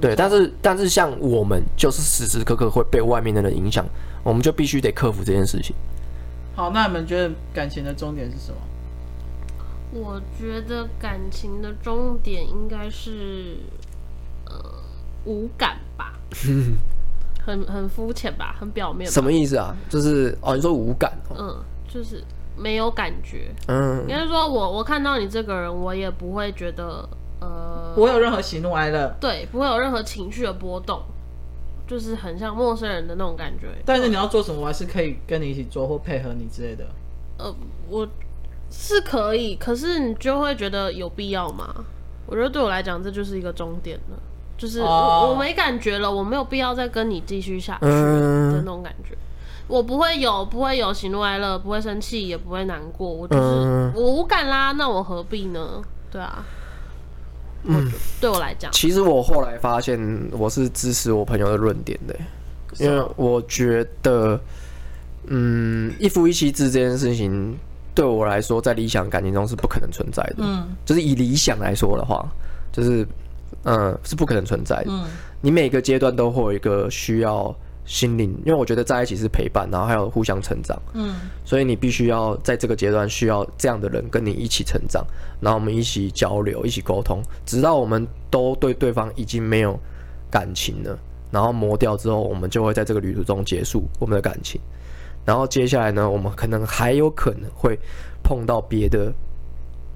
[0.00, 3.86] 对，但是但是像我们，就是时时刻刻会被外面的人影响，
[4.24, 5.74] 我们就必须得克服这件事情。
[6.56, 8.58] 好，那你们觉得感情的终点是什么？
[9.94, 13.58] 我觉得感情的终点应该是
[14.46, 14.54] 呃
[15.26, 16.18] 无感吧，
[17.44, 19.10] 很很肤浅吧，很表面。
[19.10, 19.76] 什么意思啊？
[19.88, 21.36] 就是哦，你说无感哦？
[21.38, 21.56] 嗯，
[21.88, 22.22] 就是
[22.56, 23.50] 没有感觉。
[23.68, 27.08] 嗯，应该说我我看到你这个人，我也不会觉得
[27.40, 31.02] 呃，不会有任何喜怒哀乐，对，不会有任何情绪的波动。
[31.84, 36.86] 就是很像陌生人的那种感觉，但是你要做什么，我还是可以跟你一起做或配合你之类的。
[37.38, 37.54] 呃，
[37.90, 38.08] 我
[38.70, 41.84] 是可以，可是你就会觉得有必要吗？
[42.24, 44.16] 我觉得对我来讲，这就是一个终点了，
[44.56, 45.30] 就是我、oh.
[45.30, 49.16] 我没感觉了，我没有必要再跟你继续下去的那种感觉。
[49.68, 55.82] 我不会有，不会有喜怒哀乐，不会生气，也不会难过，我就是我无感啦，那我何必呢？
[56.10, 56.44] 对啊。
[57.64, 57.88] 嗯，
[58.20, 59.96] 对我来讲，其实我后来发现
[60.32, 62.16] 我是支持我朋友的论点的，
[62.80, 64.38] 因为我觉得，
[65.28, 67.56] 嗯，一夫一妻制这件事情
[67.94, 70.38] 对我来说，在理想感情中是不可能存在的。
[70.38, 72.28] 嗯，就是以理想来说的话，
[72.72, 73.06] 就是
[73.64, 74.86] 嗯，是不可能存在的。
[74.88, 75.04] 嗯，
[75.40, 77.54] 你每个阶段都会有一个需要。
[77.84, 85.04] 心灵，因为我觉得在一起是陪伴，然后还有互相成长，嗯，所以你必须要在这个阶段需要这样的人跟你一起成长，
[85.40, 89.76] 然后我们一起交流，一起沟通，直到我们都对对方已经没有
[90.30, 90.96] 感情了，
[91.32, 94.60] 然后磨掉之后，我们就会在这个旅途中结束我们的感情，
[95.24, 97.76] 然后接下来呢，我们可能还有可能会
[98.22, 99.12] 碰到别的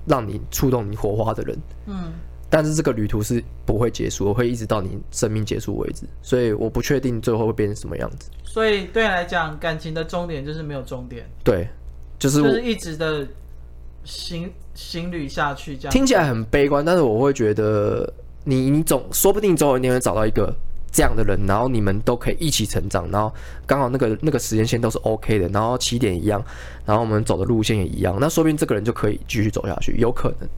[0.08, 1.56] 让你触动你火花的人，
[1.86, 2.12] 嗯。
[2.48, 8.30] 但是这个旅途是不会结束，我会一直到你生命结束为止，所以我不确定最后会变成什么样子。
[8.44, 11.28] 所以对你来讲，感情的终点就是没有终点。
[11.44, 11.68] 对，
[12.18, 13.26] 就是我就是一直的
[14.04, 18.10] 行行旅下去，这样听起来很悲观，但是我会觉得
[18.44, 20.54] 你你总说不定总有一天会找到一个
[20.92, 23.34] 这样的人，然后你们都可以一起成长，然后
[23.66, 26.42] 刚好那个那个时间线都是 OK 的，然后起点一样，
[26.84, 30.48] 然后我们走的路线也一样，那说不定这个人就可以继续走下去，有可能。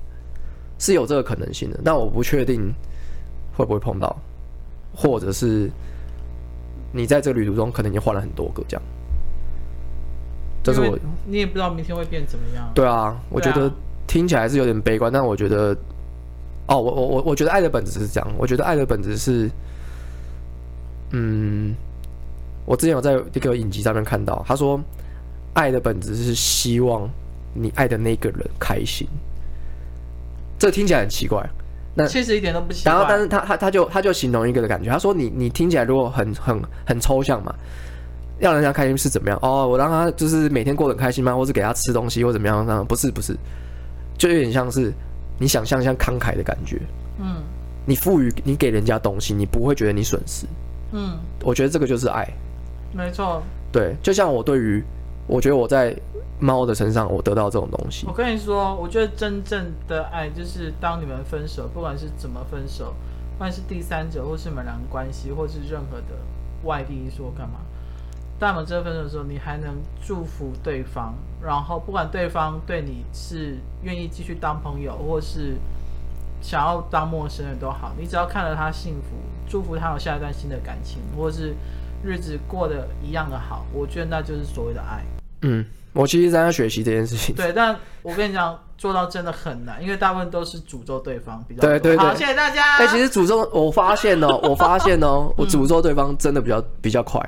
[0.78, 2.72] 是有这个可能性的，但我不确定
[3.56, 4.16] 会不会碰到，
[4.94, 5.70] 或者是
[6.92, 8.82] 你在这个旅途中可能已经换了很多个这样。
[10.62, 12.70] 这是我，你也不知道明天会变怎么样。
[12.74, 13.70] 对啊，我觉得
[14.06, 15.74] 听起来是有点悲观，但我觉得，
[16.66, 19.50] 哦，我我我我觉得爱的本质是这样，我觉得爱的本质是，
[21.12, 21.74] 嗯，
[22.66, 24.78] 我之前有在一个影集上面看到，他说，
[25.54, 27.08] 爱的本质是希望
[27.54, 29.08] 你爱的那个人开心。
[30.58, 31.48] 这听起来很奇怪，
[31.94, 32.92] 那其实一点都不奇怪。
[32.92, 37.54] 然后，但是他他他就他就形容一个的感觉，他说你你听起来如果很很很抽象嘛。
[38.40, 39.36] 让人家开心是怎么样？
[39.42, 41.34] 哦，我让他就是每天过得很开心吗？
[41.34, 42.64] 或是给他吃东西或怎么样？
[42.64, 43.36] 那不是不是，
[44.16, 44.92] 就有点像是
[45.40, 46.80] 你想象像慷慨的感觉。
[47.18, 47.42] 嗯，
[47.84, 50.46] 你赋予你给人家东西，你不会觉得你损失。
[50.92, 52.28] 嗯，我觉得这个就是爱。
[52.92, 53.42] 没错。
[53.72, 54.84] 对，就像我对于，
[55.26, 55.92] 我觉得我在
[56.38, 58.06] 猫的身上，我得到这种东西。
[58.06, 62.94] 我跟你说，我觉得真正的爱就是当你们分手，不管是怎么分手，
[63.32, 66.16] 不管是第三者，或是你们两个关系，或是任何的
[66.64, 67.60] 外地因素干嘛。
[68.38, 71.12] 当我们真的分手的时候，你还能祝福对方，
[71.42, 75.56] 然后不管对方对你是愿意继续当朋友，或是
[76.40, 79.16] 想要当陌生人都好，你只要看到他幸福，
[79.48, 81.52] 祝福他有下一段新的感情，或是
[82.00, 85.04] 日子过得一样的好，我觉得那就是所谓的爱。
[85.42, 85.64] 嗯，
[85.98, 87.34] 我其实在在学习这件事情。
[87.34, 91.68] 对，但我跟你讲，做到真的很难，因为大部分都是诅咒对方比较多。
[91.70, 92.76] 对对对，好，谢谢大家。
[92.76, 97.20] 哎、欸，其实诅咒，我发现哦，我发现哦，我诅咒对方真的比较比较快。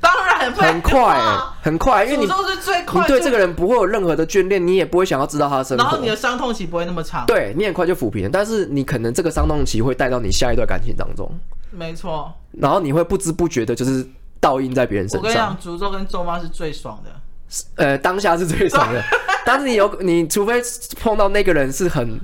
[0.00, 8.30] 当然很快、欸，很快，因为你是最快你对这个人不会有任何的眷恋，你也不会想要知道他的生活，然后你的伤痛期不会那么长，对，你很快就抚平了。
[8.32, 11.30] 但是你可能这个伤痛期会带到你下一段感情当中，
[11.70, 12.32] 没错。
[12.52, 14.06] 然后你会不知不觉的，就是
[14.40, 15.20] 倒映在别人身上。
[15.20, 17.10] 我跟你讲，诅咒跟咒骂是最爽的，
[17.76, 19.02] 呃，当下是最爽的。
[19.44, 20.60] 但是你有，你除非
[21.00, 22.18] 碰到那个人是很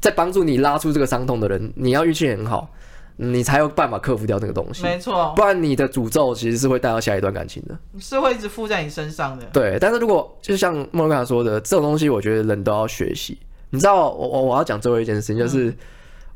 [0.00, 2.68] 在帮助你拉出这个伤痛的人，你要运气很好。
[3.16, 9.46] 你才有办法克服掉那个东西，没错，不然你的诅咒其实是会带到下一段感情的，是会一直附在你身上的。
[9.52, 13.38] 对，但是如果就像莫妮卡说的，这种东西我觉得人都要学习。
[13.70, 15.76] 你知道，我我我要讲最后一件事情，就是、嗯、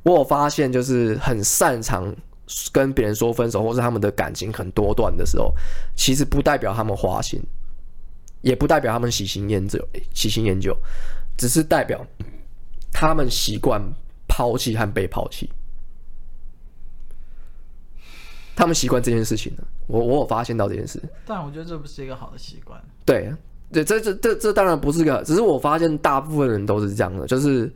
[0.04, 2.14] 我有发现，就是很擅长
[2.70, 5.52] 跟别人说分手，或是他们的感情很多段的时候，
[5.96, 7.42] 其实不代表他们花心，
[8.48, 9.78] 也不代表他们喜新厌旧，
[10.14, 10.74] 喜新厌旧，
[11.36, 12.02] 只是代表
[12.90, 13.78] 他们习惯
[14.26, 15.50] 抛弃和被抛弃。
[18.56, 22.82] 他们习惯这件事情了，我我有发现到这件事，但我觉得这不是一个好的习惯。
[23.04, 23.30] 对，
[23.70, 27.70] 对，这这这这当然不是个，只是我发现大部分人都是这样的，就是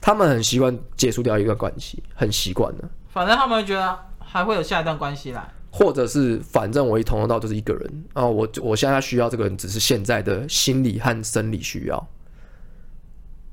[0.00, 2.88] 他们很习惯结束掉一段关系，很习惯的。
[3.10, 5.46] 反正他们会觉得还会有下一段关系来，
[5.76, 8.04] 或者是反正我一从头到就是一个人。
[8.12, 12.08] 啊，我我现在需要这个人只是现在的心理和生理需要，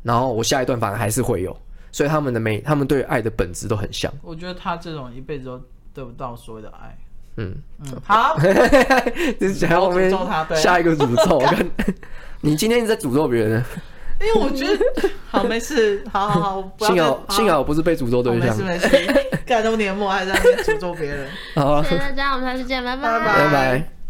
[0.04, 1.58] 然后我下一段反而还是会有，
[1.92, 4.14] 所以他们的每他们对爱的本质都很像。
[4.22, 5.60] 我觉得他这种一辈子都。
[5.94, 6.98] 得不到所谓的爱，
[7.36, 7.54] 嗯。
[7.80, 8.38] 嗯，好，
[9.38, 11.38] 就是想要诅咒他，对，下一个诅咒。
[11.54, 11.70] 跟
[12.40, 13.62] 你今天一直在诅咒别人，
[14.22, 19.14] 因为我觉得好没事，好好好， 幸好幸好我不是被诅咒对象，没事没事，
[19.46, 23.20] 感动年末还在那边诅咒别人， 好，谢谢大家，我们下次见，拜拜。
[23.20, 24.01] 拜拜。